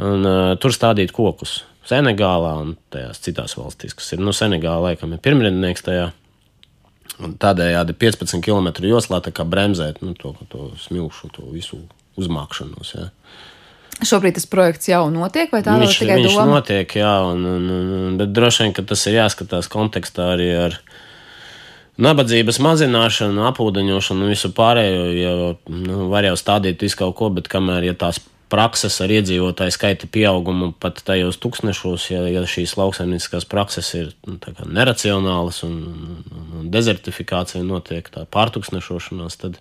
un 0.00 0.24
uh, 0.24 0.54
tur 0.56 0.72
stādīt 0.72 1.12
kokus. 1.12 1.58
Senegālā 1.88 2.52
un 2.62 2.74
tajās 2.94 3.22
citās 3.24 3.56
valstīs, 3.58 3.94
kas 3.98 4.12
ir, 4.14 4.22
nu, 4.22 4.34
Senegāla 4.36 4.92
laikam 4.92 5.14
ir 5.14 5.22
pirmrindnieks 5.22 5.86
tajā. 5.86 6.10
Un 7.22 7.34
tādējādi 7.38 7.94
15 7.98 8.40
km 8.42 8.70
joslā 8.86 9.20
bremzēt 9.20 10.00
nu, 10.02 10.14
to, 10.18 10.32
to 10.50 10.70
smilšu, 10.80 11.28
to 11.34 11.44
visu 11.52 11.82
uzmākšanos. 12.18 12.94
Jā. 12.96 13.08
Šobrīd 14.02 14.34
tas 14.38 14.48
projekts 14.50 14.88
jau 14.88 15.04
notiek, 15.12 15.52
vai 15.52 15.60
tā 15.62 15.76
Viņš, 15.78 15.98
tikai 16.00 16.18
viņš 16.22 16.32
doma? 16.32 16.56
notiek, 16.56 16.94
jā, 16.98 17.12
un, 17.28 17.44
un, 17.46 17.68
un, 17.70 18.16
bet 18.18 18.32
droši 18.34 18.64
vien, 18.64 18.74
ka 18.74 18.84
tas 18.88 19.04
ir 19.06 19.18
jāskatās 19.20 19.68
kontekstā 19.70 20.32
arī 20.34 20.48
ar 20.58 20.78
nabadzības 22.02 22.58
mazināšanu, 22.64 23.44
apūdeņošanu 23.52 24.24
un 24.24 24.32
visu 24.32 24.50
pārējo. 24.56 25.04
Jo, 25.18 25.34
nu, 25.70 26.06
var 26.10 26.26
jau 26.26 26.34
stādīt 26.40 26.82
visu 26.82 26.98
kaut 27.04 27.14
ko, 27.20 27.30
bet 27.36 27.50
kamēr 27.52 27.90
ja 27.90 27.94
tās 27.98 28.18
prakses 28.52 28.98
ar 29.04 29.12
iedzīvotāju 29.16 29.74
skaita 29.74 30.08
pieaugumu 30.12 30.72
pat 30.82 31.00
tajos 31.06 31.40
tūkstošos, 31.42 32.08
ja, 32.12 32.22
ja 32.28 32.44
šīs 32.48 32.76
lauksaimnieciskās 32.78 33.48
prakses 33.48 33.92
ir 33.98 34.12
nu, 34.28 34.38
neracionālas 34.68 35.62
un, 35.66 35.76
un, 35.88 36.48
un 36.60 36.70
dezertifikācija 36.72 37.64
notiek, 37.66 38.08
tā 38.12 38.26
pārtuksnešošanās, 38.28 39.38
tad 39.42 39.60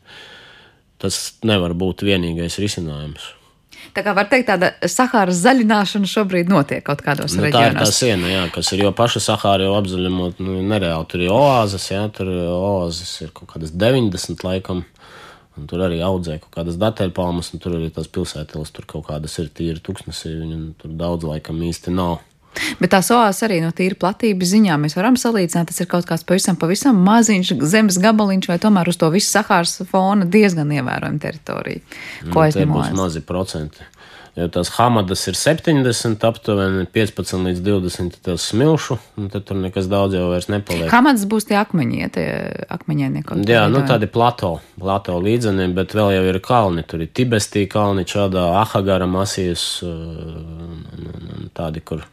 tas 1.01 1.21
nevar 1.47 1.73
būt 1.77 2.03
vienīgais 2.05 2.59
risinājums. 2.61 3.31
Tā 3.95 4.03
kā 4.05 4.13
var 4.15 4.27
teikt, 4.29 4.47
tāda 4.51 4.69
Sahāras 4.87 5.41
zaļināšana 5.41 6.07
šobrīd 6.07 6.51
notiek 6.51 6.83
kaut 6.85 7.01
kādos 7.03 7.33
Nu, 7.35 7.41
tā 7.43 7.49
ir 7.49 7.55
tā 7.55 7.63
reģionos. 7.65 7.97
siena, 7.97 8.29
jā, 8.29 8.43
kas 8.53 8.69
ir 8.75 8.85
jau 8.85 8.91
paša 8.95 9.23
Sahāra 9.25 9.65
jau 9.67 9.73
apzaļumot, 9.79 10.39
nu, 10.43 10.59
nereāli. 10.69 11.07
Tur 11.11 11.23
ir 11.25 11.33
oāzes, 11.33 11.89
jā, 11.91 12.03
tur 12.15 12.29
oāzes 12.29 13.11
ir 13.25 13.33
kaut 13.35 13.49
kādas 13.55 13.73
90 13.73 14.45
laikam. 14.47 14.85
Un 15.59 15.67
tur 15.67 15.81
arī 15.83 15.99
audzē 16.05 16.37
kaut 16.39 16.53
kādas 16.55 16.77
datelpalmas, 16.79 17.49
un 17.53 17.59
tur 17.59 17.75
arī 17.75 17.89
tās 17.91 18.07
pilsētas, 18.07 18.71
tur 18.71 18.85
kaut 18.87 19.09
kādas 19.09 19.33
ir 19.41 19.49
tīri 19.51 19.81
tūkstnesī, 19.83 20.31
un 20.47 20.69
tur 20.79 20.93
daudz 20.95 21.27
laikam 21.27 21.59
īsti 21.67 21.91
nav. 21.91 22.21
Bet 22.81 22.91
tās 22.91 23.07
oāzes 23.15 23.45
arī 23.47 23.61
no 23.63 23.69
tīra 23.75 23.95
platības 23.99 24.49
ziņā 24.51 24.75
mēs 24.79 24.95
varam 24.97 25.15
salīdzināt. 25.19 25.69
Tas 25.71 25.79
ir 25.83 25.87
kaut 25.91 26.07
kāds 26.09 26.25
pavisam, 26.27 26.57
pavisam 26.59 26.97
maziņš 27.05 27.53
zemes 27.71 27.99
gabaliņš, 28.03 28.47
vai 28.51 28.57
tomēr 28.63 28.91
uz 28.91 28.99
to 28.99 29.07
visu 29.13 29.31
Sahāras 29.31 29.77
fona 29.87 30.27
diezgan 30.27 30.71
ievērojama 30.75 31.19
teritorija. 31.23 31.79
Ko 32.27 32.41
Nu, 32.41 32.47
es 32.47 32.57
tie 32.57 32.65
būs 32.65 32.89
domāju? 32.91 32.97
mazi 32.99 33.21
procenti. 33.23 33.87
Jo 34.39 34.45
tās 34.47 34.69
hamadas 34.77 35.25
ir 35.27 35.35
70, 35.35 36.21
aptuveni 36.23 36.85
15 36.95 37.49
līdz 37.49 37.63
20 37.65 38.13
tās 38.23 38.45
smilšu, 38.53 38.95
tad 39.33 39.43
tur 39.49 39.59
nekas 39.59 39.89
daudz 39.91 40.15
jau 40.15 40.29
vairs 40.31 40.47
nepaliek. 40.47 40.87
Kādas 40.91 41.25
būs 41.27 41.49
tie 41.49 41.57
akmeņi, 41.59 41.99
ja 41.99 42.11
tie 42.15 42.27
akmeņaini 42.71 43.25
kaut 43.27 43.51
Jā, 43.51 43.65
nu 43.71 43.83
tādi 43.89 44.07
plato, 44.11 44.53
plato 44.79 45.17
līdzeni, 45.19 45.67
bet 45.75 45.97
vēl 45.97 46.13
jau 46.15 46.23
ir 46.31 46.39
kalni. 46.45 46.85
Tur 46.87 47.03
ir 47.03 47.11
Tibestī 47.11 47.65
kalni, 47.71 48.07
Čādā, 48.07 48.47
Ahagara 48.61 49.09
masijas, 49.09 49.65
uh, 49.83 51.51
tādi, 51.57 51.83
kur, 51.83 52.07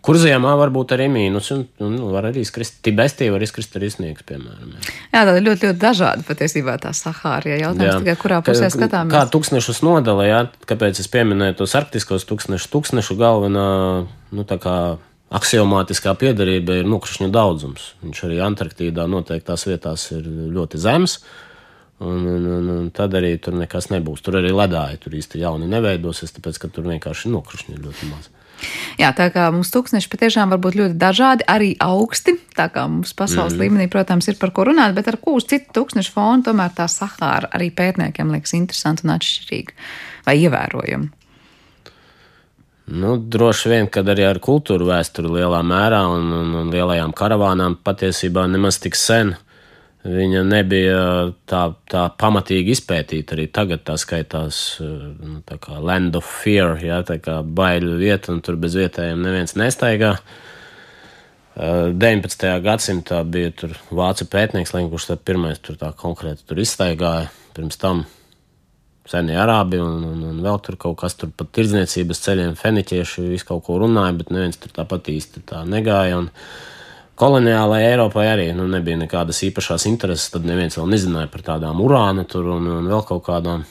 Kur 0.00 0.16
ziemā 0.16 0.54
var 0.56 0.70
būt 0.72 0.94
arī 0.96 1.10
mīnus, 1.12 1.50
un, 1.52 1.66
un 1.84 1.96
var 2.14 2.30
arī 2.30 2.40
izkrist. 2.46 2.78
Tibetī 2.84 3.26
var 3.32 3.42
izkrist 3.44 3.74
arī 3.76 3.90
sniegs, 3.92 4.24
piemēram. 4.24 4.70
Jā, 4.78 4.94
jā 5.12 5.24
tā 5.28 5.34
ir 5.36 5.44
ļoti, 5.44 5.68
ļoti 5.68 5.80
dažāda 5.82 6.24
patiesībā 6.24 6.78
tā 6.80 6.94
Sahāra. 6.96 7.52
Ja 7.52 7.66
jautājums 7.66 7.98
jā. 7.98 7.98
tikai, 8.06 8.14
kurā 8.22 8.38
pusē 8.46 8.70
skatāmies. 8.72 9.12
Kā 9.12 9.26
tūkstnešus 9.34 9.82
nodala, 9.84 10.24
jā, 10.24 10.40
kāpēc 10.70 11.02
es 11.04 11.10
pieminēju 11.12 11.58
tos 11.60 11.76
arktiskos 11.76 12.24
tūkstnešus? 12.30 12.72
Tūkstnešu 12.72 13.18
galvenā, 13.20 13.68
nu 14.32 14.46
tā 14.48 14.60
kā 14.62 14.78
aksiomātiskā 15.36 16.16
piedarība 16.18 16.80
ir 16.80 16.88
nokrišņu 16.88 17.28
daudzums. 17.36 17.92
Viņš 18.00 18.24
arī 18.26 18.40
Antarktīdā 18.48 19.04
noteiktās 19.04 19.68
vietās 19.68 20.08
ir 20.16 20.24
ļoti 20.26 20.80
zems. 20.80 21.20
Un, 22.00 22.24
un, 22.24 22.44
un, 22.48 22.68
un 22.72 22.92
tad 22.96 23.12
arī 23.18 23.34
tur 23.36 23.52
nekas 23.60 23.90
nebūs. 23.92 24.24
Tur 24.24 24.40
arī 24.40 24.54
ledāji 24.56 25.02
tur 25.04 25.20
īsti 25.20 25.42
jauni 25.42 25.68
neveidosies, 25.68 26.32
tāpēc 26.32 26.56
ka 26.62 26.70
tur 26.72 26.88
vienkārši 26.88 27.28
nokrišņi 27.28 27.76
ļoti 27.76 28.08
maz. 28.08 28.30
Jā, 29.00 29.10
tā 29.16 29.28
kā 29.34 29.46
mums 29.54 29.72
tūkstneši 29.74 30.10
patiešām 30.12 30.52
var 30.52 30.60
būt 30.62 30.78
ļoti 30.80 30.96
dažādi, 31.00 31.46
arī 31.50 31.72
augsti. 31.82 32.36
Tā 32.56 32.68
kā 32.72 32.86
mums 32.90 33.14
pasaules 33.16 33.56
mm. 33.56 33.62
līmenī, 33.64 33.88
protams, 33.92 34.28
ir 34.30 34.38
par 34.40 34.52
ko 34.56 34.66
runāt, 34.68 34.94
bet 34.96 35.08
ar 35.10 35.20
ko 35.22 35.38
uz 35.38 35.48
citu 35.50 35.72
tūkstnešu 35.80 36.14
fonu 36.16 36.46
tomēr 36.50 36.74
tā 36.76 36.88
Sahāra 36.90 37.50
arī 37.56 37.70
pētniekiem 37.74 38.32
liekas 38.34 38.56
interesanti 38.58 39.06
un 39.06 39.16
atšķirīga 39.16 39.76
vai 40.28 40.36
ievērojama. 40.44 41.16
Nu, 42.90 43.14
droši 43.22 43.70
vien, 43.70 43.86
kad 43.86 44.08
arī 44.10 44.24
ar 44.26 44.40
kultūru 44.42 44.88
vēsturi 44.88 45.30
lielā 45.36 45.60
mērā 45.62 46.00
un, 46.10 46.26
un, 46.34 46.56
un 46.64 46.72
lielajām 46.74 47.12
karavānām 47.14 47.76
patiesībā 47.86 48.48
nemaz 48.50 48.80
tik 48.82 48.98
sen 48.98 49.36
uh, 49.36 49.44
Viņa 50.00 50.44
nebija 50.48 51.00
tā, 51.50 51.64
tā 51.92 52.06
pamatīgi 52.20 52.72
izpētīta. 52.72 53.36
Arī 53.36 53.44
tagad 53.52 53.82
tā 53.84 53.98
skaitās 54.00 54.78
nu, 54.80 55.42
tā 55.44 55.58
kā 55.60 55.76
land 55.76 56.16
of 56.16 56.24
fear, 56.24 56.78
ja, 56.80 57.02
tā 57.04 57.18
kā 57.20 57.40
baiļu 57.44 57.98
vieta, 58.00 58.32
un 58.32 58.40
tur 58.44 58.56
bez 58.60 58.78
vietējiem 58.80 59.20
neviens 59.20 59.58
nestaigā. 59.60 60.14
19. 61.60 62.46
gadsimtā 62.64 63.18
bija 63.28 63.50
tur 63.52 63.74
vācu 63.92 64.24
pētnieks, 64.32 64.72
kurš 64.72 65.10
tad 65.10 65.26
pirmais 65.28 65.60
tur 65.60 65.76
tā 65.76 65.92
konkrēti 65.92 66.48
tur 66.48 66.62
izstaigāja. 66.64 67.28
Pirms 67.52 67.76
tam 67.76 68.06
senie 69.10 69.36
arābi 69.42 69.80
un, 69.82 70.04
un, 70.06 70.24
un 70.30 70.40
vēl 70.44 70.60
tur 70.64 70.78
kaut 70.80 70.96
kas 71.02 71.18
tur 71.18 71.32
pat 71.36 71.50
tirdzniecības 71.56 72.24
ceļiem, 72.24 72.56
feniķieši, 72.56 73.28
visu 73.34 73.48
kaut 73.48 73.66
ko 73.66 73.80
runāja, 73.82 74.16
bet 74.16 74.30
neviens 74.32 74.60
tur 74.60 74.72
tāpat 74.76 75.10
īsti 75.12 75.44
tā 75.50 75.64
negāja. 75.68 76.22
Un, 76.22 76.30
koloniālajai 77.20 77.92
Eiropai 77.92 78.26
arī 78.30 78.46
nu, 78.56 78.66
nebija 78.70 78.98
nekādas 79.00 79.42
īpašās 79.48 79.86
intereses. 79.90 80.30
Tad 80.32 80.46
neviens 80.48 80.78
vēl 80.78 80.88
nezināja 80.92 81.30
par 81.32 81.44
tādām 81.46 81.82
urāna 81.84 82.24
tur 82.28 82.48
un, 82.56 82.68
un 82.80 82.88
vēl 82.90 83.04
kaut 83.08 83.24
kādām 83.28 83.66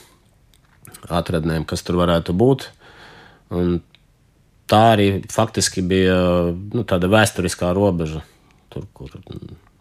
atradnēm, 1.10 1.66
kas 1.68 1.82
tur 1.86 1.98
varētu 2.00 2.34
būt. 2.36 2.68
Un 3.56 3.80
tā 4.70 4.82
arī 4.94 5.08
faktiski 5.32 5.82
bija 5.82 6.16
nu, 6.54 6.84
tāda 6.86 7.10
vēsturiskā 7.10 7.72
robeža, 7.76 8.22
tur, 8.70 8.86
kur 8.94 9.18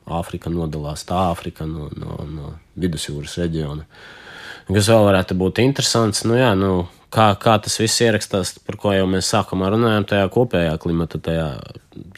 Āfrika 0.09 0.49
nodalās 0.49 1.03
tā 1.05 1.19
Āfrika 1.29 1.67
no, 1.69 1.91
no, 1.93 2.15
no 2.25 2.53
vidusjūras 2.81 3.37
reģiona. 3.43 3.85
Kas 4.69 4.89
vēl 4.89 5.05
varētu 5.05 5.37
būt 5.37 5.61
interesants, 5.61 6.23
nu 6.29 6.37
jā, 6.37 6.49
nu, 6.57 6.87
kā, 7.13 7.29
kā 7.41 7.55
tas 7.63 7.77
viss 7.81 8.01
ierakstās, 8.05 8.55
par 8.65 8.77
ko 8.81 8.93
jau 8.93 9.07
mēs 9.09 9.29
sākumā 9.33 9.71
runājām, 9.73 10.05
tajā 10.09 10.27
kopējā 10.33 10.75
klimata 10.81 11.21
tajā 11.25 11.47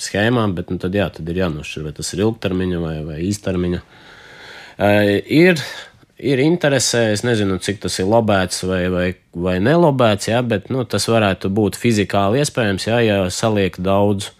schēmā, 0.01 0.47
bet 0.56 0.71
nu, 0.73 0.80
tad, 0.82 0.95
jā, 0.97 1.08
tad 1.13 1.30
ir 1.32 1.41
jānošķir, 1.43 1.88
vai 1.88 1.93
tas 1.97 2.12
ir 2.13 2.25
ilgtermiņa 2.25 2.82
vai, 2.82 2.97
vai 3.08 3.21
īstermiņa. 3.27 3.82
Uh, 4.82 5.08
ir, 5.30 5.62
ir 6.17 6.43
interesē, 6.43 7.08
es 7.15 7.25
nezinu, 7.27 7.60
cik 7.62 7.82
tas 7.86 7.97
ir 8.01 8.10
lobēts 8.12 8.65
vai, 8.67 8.84
vai, 8.93 9.08
vai 9.47 9.58
nelobēts, 9.63 10.32
jā, 10.32 10.43
bet 10.45 10.69
nu, 10.73 10.86
tas 10.89 11.08
varētu 11.12 11.51
būt 11.54 11.80
fizikāli 11.80 12.41
iespējams, 12.43 12.88
jā, 12.89 13.01
ja 13.06 13.17
saliek 13.34 13.77
daudz 13.82 14.32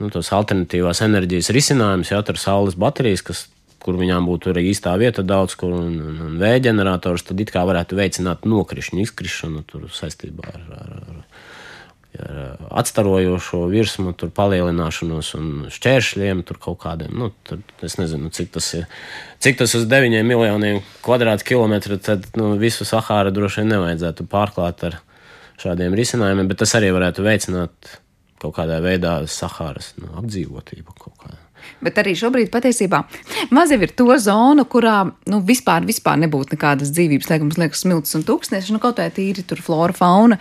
nu, 0.00 0.08
tos 0.12 0.32
alternatīvās 0.32 1.02
enerģijas 1.04 1.50
risinājumus, 1.54 2.12
jā, 2.14 2.20
ar 2.20 2.40
saules 2.40 2.78
baterijas, 2.80 3.24
kas 3.26 3.46
kur 3.80 3.98
viņām 4.00 4.26
būtu 4.28 4.52
arī 4.52 4.66
īstā 4.70 4.92
vieta 5.00 5.24
daudz, 5.26 5.56
kur 5.60 5.74
un, 5.76 5.94
un, 6.10 6.18
un 6.26 6.34
vēja 6.40 6.66
ģenerators, 6.68 7.24
tad 7.28 7.40
it 7.40 7.52
kā 7.54 7.64
varētu 7.68 7.98
veicināt 7.98 8.44
nokrišņu 8.48 9.00
izkrišanu 9.06 9.64
saistībā 9.96 10.52
ar, 10.52 10.60
ar, 10.76 10.90
ar, 10.90 11.16
ar 11.16 11.48
atstarojošo 12.80 13.62
virsmu, 13.70 14.12
tur 14.18 14.32
palielināšanos 14.34 15.32
un 15.38 15.50
šķēršļiem, 15.72 16.42
tur 16.48 16.58
kaut 16.62 16.80
kādiem. 16.82 17.12
Nu, 17.16 17.30
tur, 17.46 17.62
es 17.86 17.96
nezinu, 18.00 18.32
cik 18.34 18.52
tas 18.56 18.72
ir. 18.76 18.88
Cik 19.40 19.60
tas 19.62 19.74
uz 19.78 19.86
9 19.88 20.24
miljoniem 20.26 20.82
kvadrātkilometru, 21.04 22.00
tad 22.02 22.26
nu, 22.36 22.52
visu 22.60 22.84
Sahāru 22.88 23.32
droši 23.34 23.62
vien 23.62 23.74
nevajadzētu 23.76 24.26
pārklāt 24.30 24.84
ar 24.90 24.98
šādiem 25.60 25.94
risinājumiem, 25.96 26.50
bet 26.50 26.60
tas 26.64 26.74
arī 26.78 26.90
varētu 26.96 27.24
veicināt 27.24 27.94
kaut 28.40 28.56
kādā 28.56 28.80
veidā 28.84 29.20
Sahāras 29.28 29.94
nu, 30.00 30.10
apdzīvotību 30.20 30.96
kaut 30.96 31.16
kādā. 31.20 31.38
Bet 31.84 32.00
arī 32.02 32.16
šobrīd 32.18 32.50
patiesībā 32.52 33.02
maz 33.56 33.74
ir 33.74 33.92
to 33.96 34.08
zonu, 34.20 34.66
kurā 34.70 35.02
nu, 35.30 35.42
vispār, 35.46 35.86
vispār 35.88 36.20
nebūtu 36.24 36.56
nekādas 36.56 36.92
dzīvības, 36.96 37.30
lai 37.30 37.40
mums 37.42 37.60
liekas, 37.60 37.84
smilts 37.84 38.16
un 38.18 38.26
tūkstneši, 38.28 38.74
nu 38.74 38.82
kaut 38.82 38.98
kā 39.00 39.08
tīri 39.14 39.46
tur 39.46 39.62
flora, 39.64 39.96
fauna 39.96 40.40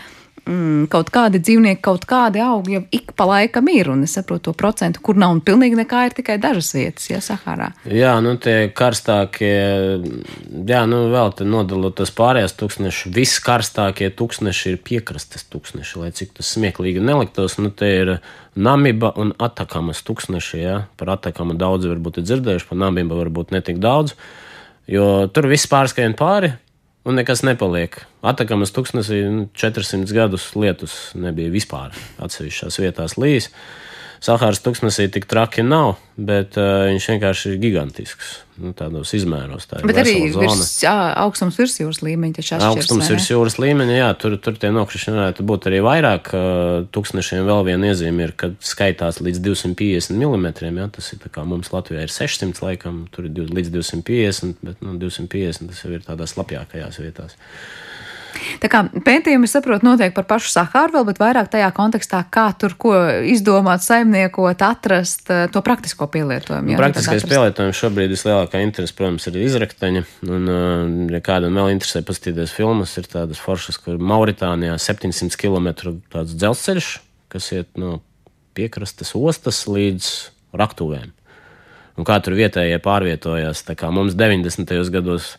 mm, 0.50 0.88
kaut 0.92 1.12
kādi 1.14 1.42
dzīvnieki, 1.44 1.82
kaut 1.86 2.06
kādi 2.10 2.42
augi 2.44 2.78
jau 2.78 2.82
ik 2.96 3.14
pa 3.18 3.28
laikam 3.30 3.70
ir. 3.72 3.92
Un 3.94 4.04
es 4.06 4.16
saprotu 4.18 4.50
to 4.50 4.56
procentu, 4.58 5.02
kur 5.06 5.20
nav 5.20 5.36
un 5.36 5.42
pilnīgi 5.46 5.78
nekā 5.80 6.06
ir 6.08 6.16
tikai 6.18 6.38
dažas 6.42 6.72
vietas, 6.76 7.08
ja 7.12 7.22
Sahārā. 7.24 7.72
Jā, 7.86 8.16
nu 8.26 8.36
tie 8.42 8.72
karstākie, 8.76 9.54
jā, 10.70 10.84
nu 10.90 11.02
vēl 11.14 11.34
te 11.38 11.48
nodalot 11.48 11.98
tas 12.00 12.14
pārējās 12.16 12.56
tūkstneši, 12.60 13.14
viss 13.16 13.42
karstākie 13.46 14.12
tūkstneši 14.20 14.74
ir 14.74 14.80
piekrastes 14.86 15.46
tūkstneši, 15.54 15.98
lai 16.04 16.14
cik 16.16 16.38
tas 16.40 16.54
smieklīgi 16.56 17.04
neliktos. 17.04 17.60
Nu 17.62 17.74
te 17.74 17.92
ir 18.02 18.16
Namiba 18.60 19.14
un 19.20 19.34
Atakamas 19.40 20.02
tūkstneši, 20.08 20.64
jā, 20.64 20.78
par 21.00 21.16
Atakamu 21.18 21.58
daudz 21.60 21.90
varbūt 21.90 22.22
ir 22.22 22.30
dzirdējuši, 22.30 22.70
par 22.72 22.82
Namiba 22.86 23.20
varbūt 23.20 23.54
netik 23.56 23.80
daudz, 23.84 24.16
jo 24.90 25.30
tur 25.34 25.48
viss 25.52 25.70
pārskrien 25.70 26.18
pāri 26.18 26.56
un 27.08 27.20
nekas 27.20 27.44
nepaliek. 27.46 27.96
Atakamas 28.26 28.74
tūkstnesī 28.76 29.22
400 29.58 30.02
nu, 30.04 30.10
gadus 30.16 30.50
lietus 30.60 30.98
nebija 31.16 31.54
vispār 31.54 31.96
atsevišķās 32.22 32.80
vietās 32.82 33.18
līs. 33.22 33.50
Sahāras 34.24 34.60
tūkstnesī 34.60 35.08
tik 35.14 35.30
traki 35.32 35.64
nav, 35.64 35.96
bet 36.20 36.58
uh, 36.60 36.90
viņš 36.90 37.06
vienkārši 37.14 37.54
ir 37.54 37.60
gigantisks. 37.64 38.40
Nu, 38.60 38.74
tādos 38.76 39.14
izmēros. 39.16 39.70
Tā 39.70 39.80
bet 39.88 40.02
arī 40.02 40.18
virs, 40.36 40.74
jā, 40.84 40.92
augstums 41.22 41.56
virs 41.56 41.78
jūras 41.80 42.02
līmeņa 42.04 42.36
taču 42.36 42.58
atšķiras. 42.58 42.74
Augstums 42.76 43.12
virs 43.14 43.30
jūras 43.32 43.56
līmeņa, 43.64 43.94
jā, 43.96 44.10
tur, 44.20 44.36
tur 44.44 44.58
tie 44.60 44.74
nokrišņi 44.76 45.14
varētu 45.16 45.46
būt 45.48 45.70
arī 45.72 45.80
vairāk. 45.86 46.32
Tūkstnešiem 46.92 47.48
vēl 47.48 47.64
viena 47.70 47.94
iezīme 47.94 48.28
ir, 48.28 48.36
kad 48.44 48.58
skaitās 48.60 49.22
līdz 49.24 49.40
250 49.48 50.20
mm. 50.20 50.52
Jā, 50.68 50.90
tas 50.98 51.12
ir 51.16 51.24
kā 51.32 51.46
mums 51.48 51.72
Latvijā 51.72 52.04
ir 52.04 52.12
600 52.12 52.60
laikam, 52.66 53.06
tur 53.16 53.30
ir 53.30 53.40
līdz 53.48 53.72
250, 53.78 54.60
bet 54.68 54.84
nu, 54.84 54.98
250 55.00 55.72
tas 55.72 55.86
jau 55.86 55.96
ir 55.96 56.04
tādās 56.04 56.36
lapjākajās 56.36 57.00
vietās. 57.00 57.40
Tā 58.60 58.70
kā 58.72 58.82
pētījumi, 58.92 59.48
es 59.48 59.54
saprotu, 59.56 59.86
notiek 59.88 60.14
par 60.16 60.26
pašu 60.30 60.52
Sahāru 60.54 60.98
vēl, 60.98 61.06
bet 61.10 61.22
vairāk 61.22 61.50
tajā 61.54 61.70
kontekstā, 61.76 62.22
kā 62.32 62.48
tur 62.60 62.76
ko 62.80 62.94
izdomāt, 63.28 63.84
saimniekot, 63.86 64.64
atrast 64.66 65.32
eh, 65.34 65.46
to 65.54 65.64
praktisko 65.66 66.10
pielietojumu. 66.12 66.74
Jā, 66.74 66.80
Praktiskais 66.82 67.28
pielietojums 67.30 67.80
šobrīd 67.80 68.14
vislielākā 68.14 68.64
interese, 68.66 68.96
protams, 68.98 69.28
ir 69.32 69.40
izrakteņa. 69.44 70.04
Un, 70.28 70.50
eh, 70.56 71.16
ja 71.16 71.24
kādam 71.26 71.60
vēl 71.60 71.74
interesē 71.76 72.04
paskatīties 72.08 72.56
filmas, 72.56 72.98
ir 73.02 73.10
tādas 73.12 73.42
foršas, 73.42 73.80
kur 73.82 74.02
Mauritānijā 74.02 74.78
700 74.80 75.40
km 75.40 75.72
tāds 76.12 76.36
dzelzceļš, 76.36 76.92
kas 77.32 77.54
iet 77.56 77.72
no 77.80 78.00
piekrastes 78.58 79.16
ostas 79.16 79.64
līdz 79.70 80.12
raktuvēm. 80.60 81.14
Un 82.00 82.08
kā 82.08 82.16
tur 82.24 82.38
vietējie 82.38 82.80
pārvietojās, 82.80 83.66
tā 83.68 83.76
kā 83.76 83.90
mums 83.92 84.16
90. 84.16 84.72
gados 84.94 85.34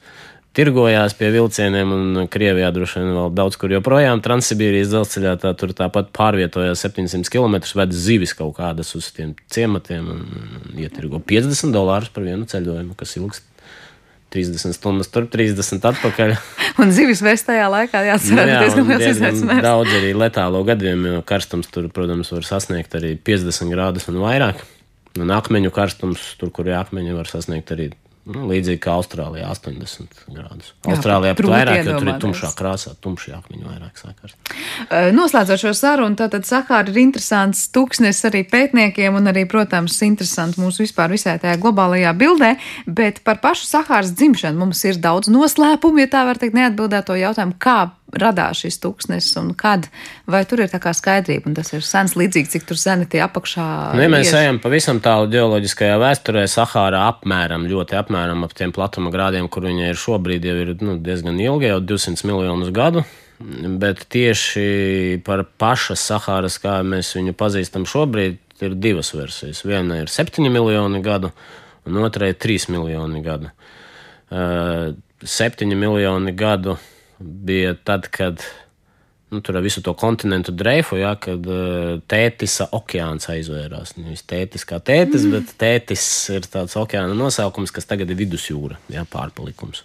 tirgojās 0.57 1.15
pie 1.19 1.31
vilcieniem, 1.35 1.93
un 1.95 2.25
Krievijā 2.31 2.71
droši 2.75 3.01
vien 3.01 3.13
vēl 3.15 3.35
daudz 3.37 3.59
kur 3.61 3.73
joprojām 3.75 4.23
Transsibīrijas 4.25 4.91
dzelzceļā 4.91 5.37
tā, 5.43 5.53
tur 5.59 5.75
tāpat 5.77 6.11
pārvietojās 6.17 6.83
700 6.87 7.31
km, 7.31 7.61
ved 7.79 7.95
zivis 7.95 8.35
kaut 8.39 8.57
kādas 8.59 8.91
uz 8.99 9.13
tiem 9.15 9.37
ciematiem 9.53 10.11
un, 10.11 10.25
ietirgo 10.81 11.23
50 11.23 11.75
dolārus 11.75 12.11
par 12.15 12.27
vienu 12.27 12.49
ceļojumu, 12.51 12.99
kas 12.99 13.15
ilgst 13.21 13.47
30 14.31 14.75
stundas 14.77 15.11
tur, 15.11 15.27
30 15.31 15.87
atpakaļ. 15.91 16.37
un 16.83 16.93
zivis 16.95 17.23
vēs 17.27 17.47
tajā 17.47 17.71
laikā 17.71 18.03
jāatcerās 18.07 18.47
nu, 18.47 18.53
jā, 18.53 18.61
diezgan 18.65 18.91
liels 18.91 19.07
izaicinājums. 19.09 19.65
Daudz 19.67 19.97
arī 19.99 20.13
letālo 20.19 20.61
gadījumu, 20.67 21.17
jo 21.17 21.25
karstums 21.27 21.71
tur, 21.75 21.89
protams, 21.95 22.31
var 22.35 22.47
sasniegt 22.47 22.95
arī 22.99 23.17
50 23.27 23.75
grādus 23.75 24.07
un 24.11 24.21
vairāk. 24.23 24.63
Un 25.19 25.33
akmeņu 25.35 25.73
karstums, 25.75 26.23
tur, 26.39 26.53
kur 26.55 26.71
ir 26.71 26.79
akmeņi, 26.79 27.17
var 27.17 27.27
sasniegt 27.27 27.75
arī 27.75 27.89
Nu, 28.29 28.43
līdzīgi 28.51 28.83
kā 28.85 28.93
Austrālijā, 29.01 29.47
80 29.49 30.19
grādus. 30.29 30.75
Jā, 30.85 30.93
Austrālijā 30.93 31.37
pat 31.39 31.47
vairāk, 31.49 31.79
jo 31.89 31.95
tur 31.97 32.11
ir 32.11 32.19
tumšā 32.21 32.51
krāsā, 32.59 32.93
tumšā 33.01 33.39
akmeņa 33.39 33.71
vairāk 33.71 34.03
sākās. 34.03 34.35
Noslēdzot 35.17 35.63
šo 35.63 35.73
sarunu, 35.79 36.19
tātad 36.21 36.45
Sahāra 36.49 36.93
ir 36.93 37.01
interesants 37.01 37.65
tūkstnes 37.73 38.21
arī 38.29 38.43
pētniekiem 38.51 39.17
un 39.17 39.33
arī, 39.33 39.47
protams, 39.49 39.97
interesants 40.05 40.61
mūsu 40.61 40.85
vispār 40.85 41.15
visā 41.17 41.39
tajā 41.41 41.57
globālajā 41.63 42.13
bildē, 42.21 42.53
bet 42.87 43.23
par 43.25 43.41
pašu 43.41 43.65
Sahāras 43.71 44.13
dzimšanu 44.13 44.67
mums 44.67 44.85
ir 44.85 45.01
daudz 45.01 45.33
noslēpumu, 45.33 46.05
ja 46.05 46.13
tā 46.13 46.27
var 46.29 46.39
teikt, 46.43 46.59
neatbildēto 46.61 47.17
jautājumu, 47.17 47.57
kā 47.57 47.79
radās 48.17 48.63
šis 48.65 48.81
tūkstnesis 48.83 49.39
un 49.41 49.53
kad, 49.59 49.87
vai 50.31 50.43
tur 50.49 50.63
ir 50.65 50.71
tā 50.73 50.81
kā 50.83 50.93
skaidrība, 50.97 51.51
un 51.51 51.57
tas 51.59 51.71
ir 51.75 51.85
sens 51.87 52.17
līdzīgi, 52.19 52.51
cik 52.55 52.67
tur 52.69 52.81
seni 52.81 53.07
tie 53.11 53.23
apakšā. 53.25 53.67
Nu, 53.95 54.05
ja 54.05 54.11
mēs 54.13 54.33
ejam 54.37 54.61
pavisam 54.63 55.01
tālu 55.05 55.31
geoloģiskajā 55.33 55.97
vēsturē, 56.03 56.45
Sahārā 56.51 57.07
apmēram, 57.13 57.69
ļoti 57.71 57.99
apmēram 58.01 58.45
ap 58.47 58.55
tiem 58.59 58.75
platuma 58.77 59.13
grādiem, 59.15 59.49
kur 59.53 59.69
viņa 59.69 59.91
ir 59.93 60.01
šobrīd, 60.01 60.47
jau 60.51 60.59
ir 60.65 60.75
nu, 60.83 60.99
diezgan 61.03 61.41
ilgi, 61.41 61.71
jau 61.71 61.81
200 61.93 62.31
miljonus 62.31 62.73
gadu. 62.75 63.05
Bet 63.81 64.05
tieši 64.13 65.23
par 65.25 65.47
pašas 65.61 66.03
Sahāras, 66.11 66.59
kā 66.61 66.81
mēs 66.85 67.15
viņu 67.17 67.33
pazīstam 67.39 67.87
šobrīd, 67.89 68.37
ir 68.61 68.77
divas 68.77 69.15
versijas. 69.17 69.63
Viena 69.65 70.03
ir 70.03 70.13
7 70.13 70.45
miljoni 70.53 71.01
gadu, 71.01 71.31
un 71.89 72.03
otra 72.05 72.29
ir 72.29 72.37
3 72.37 72.69
miljoni 72.75 73.23
gadu. 73.25 73.49
Uh, 74.31 74.93
7 75.25 75.75
miljoni 75.75 76.33
gadu 76.37 76.77
bija 77.21 77.75
tad, 77.85 78.09
kad 78.13 78.43
nu, 79.31 79.41
tur 79.41 79.57
ar 79.57 79.65
visu 79.65 79.83
to 79.83 79.95
kontinentu 79.95 80.53
dreifu, 80.57 80.99
ja, 80.99 81.13
kad 81.21 81.45
uh, 81.47 82.01
tētisa 82.11 82.71
okeāns 82.77 83.31
aizvērās. 83.31 83.95
Nevis 84.01 84.25
tētis 84.29 84.67
kā 84.67 84.81
tētis, 84.83 85.27
mm. 85.27 85.37
bet 85.37 85.53
tētis 85.61 86.05
ir 86.35 86.49
tāds 86.51 86.75
okeāna 86.81 87.15
nosaukums, 87.15 87.73
kas 87.75 87.87
tagad 87.87 88.11
ir 88.11 88.19
vidusjūra, 88.19 88.81
ja, 88.91 89.07
pārpalikums. 89.11 89.85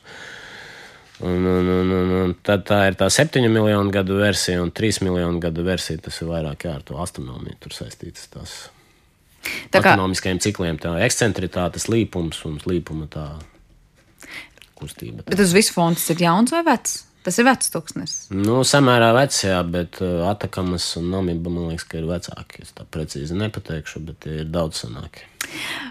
Un, 1.24 1.46
un, 1.48 1.68
un, 1.72 1.92
un, 1.96 2.10
un 2.26 2.34
tad 2.44 2.66
tā 2.68 2.82
ir 2.90 2.98
tā 3.00 3.08
7 3.14 3.46
miljonu 3.48 3.94
gadu 3.94 4.18
versija 4.20 4.60
un 4.60 4.74
3 4.76 5.00
miljonu 5.06 5.40
gadu 5.40 5.64
versija. 5.64 6.02
Tas 6.04 6.18
ir 6.20 6.28
vairāk 6.28 6.66
ar 6.68 6.84
to 6.84 6.98
astronomiju 7.00 7.56
tur 7.64 7.72
saistīts. 7.72 8.26
Tās 8.34 8.56
tā 9.72 9.80
kā 9.80 9.94
astronomiskajiem 9.94 10.42
cikliem, 10.44 10.80
tā 10.82 10.98
ekscentritātes 11.06 11.88
līpums 11.88 12.42
un 12.50 12.60
līpuma 12.68 13.08
tā 13.14 13.30
kustība. 14.76 15.24
Tā. 15.24 15.32
Bet 15.32 15.46
uz 15.46 15.56
visu 15.56 15.78
fondu 15.78 16.02
tas 16.02 16.12
ir 16.12 16.26
jauns 16.26 16.52
vai 16.52 16.66
vecs? 16.68 16.98
Tas 17.26 17.40
ir 17.42 17.48
vecs 17.48 17.72
tūkstnesis. 17.74 18.28
Nu, 18.38 18.60
samērā 18.68 19.10
vecs, 19.18 19.40
jā, 19.48 19.58
bet 19.66 19.98
uh, 20.06 20.28
Atakamas 20.30 20.92
un 21.00 21.08
Namiba 21.10 21.50
man 21.50 21.72
liekas, 21.72 21.88
ka 21.90 21.98
ir 21.98 22.06
vecāki. 22.10 22.62
Es 22.62 22.76
tā 22.78 22.86
precīzi 22.86 23.38
nepateikšu, 23.40 24.04
bet 24.12 24.28
ir 24.30 24.52
daudz 24.54 24.84
senāki. 24.84 25.26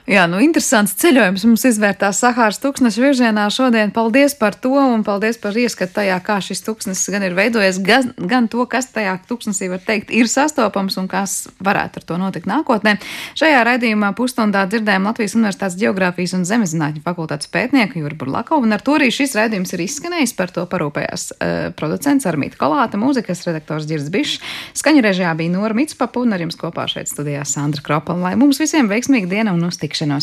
Jā, 0.05 0.26
nu, 0.28 0.36
interesants 0.45 0.92
ceļojums 1.01 1.47
mums 1.49 1.62
izvērtās 1.64 2.18
Sahāras 2.20 2.59
tūkstneša 2.61 3.01
virzienā 3.01 3.47
šodien. 3.49 3.88
Paldies 3.95 4.34
par 4.36 4.53
to 4.53 4.74
un 4.76 5.01
paldies 5.07 5.38
par 5.40 5.57
ieskatu 5.57 5.97
tajā, 5.97 6.18
kā 6.20 6.36
šis 6.45 6.61
tūkstnesis 6.66 7.09
gan 7.14 7.24
ir 7.24 7.32
veidojies, 7.36 7.78
gan, 7.80 8.11
gan 8.20 8.51
to, 8.53 8.66
kas 8.68 8.90
tajā 8.92 9.14
tūkstnesī 9.30 9.70
var 9.72 9.80
teikt 9.80 10.12
ir 10.12 10.28
sastopams 10.28 10.99
un 11.01 11.09
kas 11.09 11.47
varētu 11.64 12.03
ar 12.03 12.07
to 12.11 12.18
notikt 12.20 12.49
nākotnē. 12.51 12.99
Šajā 13.40 13.62
raidījumā 13.70 14.11
pusstundā 14.18 14.66
dzirdējām 14.68 15.09
Latvijas 15.09 15.38
Universitātes 15.38 15.78
Geogrāfijas 15.80 16.36
un 16.36 16.45
Zemezinātņu 16.53 17.01
fakultātes 17.07 17.49
pētnieku 17.55 18.03
Juru 18.03 18.20
Burlakovu, 18.20 18.68
un 18.68 18.76
ar 18.76 18.84
to 18.84 18.99
arī 18.99 19.09
šis 19.09 19.32
raidījums 19.38 19.72
ir 19.72 19.86
izskanējis. 19.86 20.36
Par 20.36 20.53
to 20.53 20.66
parūpējās 20.68 21.26
uh, 21.32 21.55
producents 21.80 22.28
Armīta 22.28 22.61
Kolāta, 22.61 23.01
mūzikas 23.01 23.47
redaktors 23.49 23.88
Girds 23.88 24.12
Bišs, 24.12 24.36
skaņu 24.76 25.01
režijā 25.09 25.32
bija 25.38 25.57
Nora 25.57 25.80
Mitspapa 25.80 26.20
un 26.20 26.36
ar 26.36 26.45
jums 26.45 26.61
kopā 26.61 26.84
šeit 26.92 27.09
studijā 27.09 27.47
Sandra 27.49 27.80
Kropala. 27.84 28.28
Lai 28.28 28.36
mums 28.40 28.61
visiem 28.61 28.90
veiksmīgi 28.90 29.30
diena! 29.35 29.53
un 29.53 29.66
uz 29.66 29.78
tikšanos! 29.82 30.22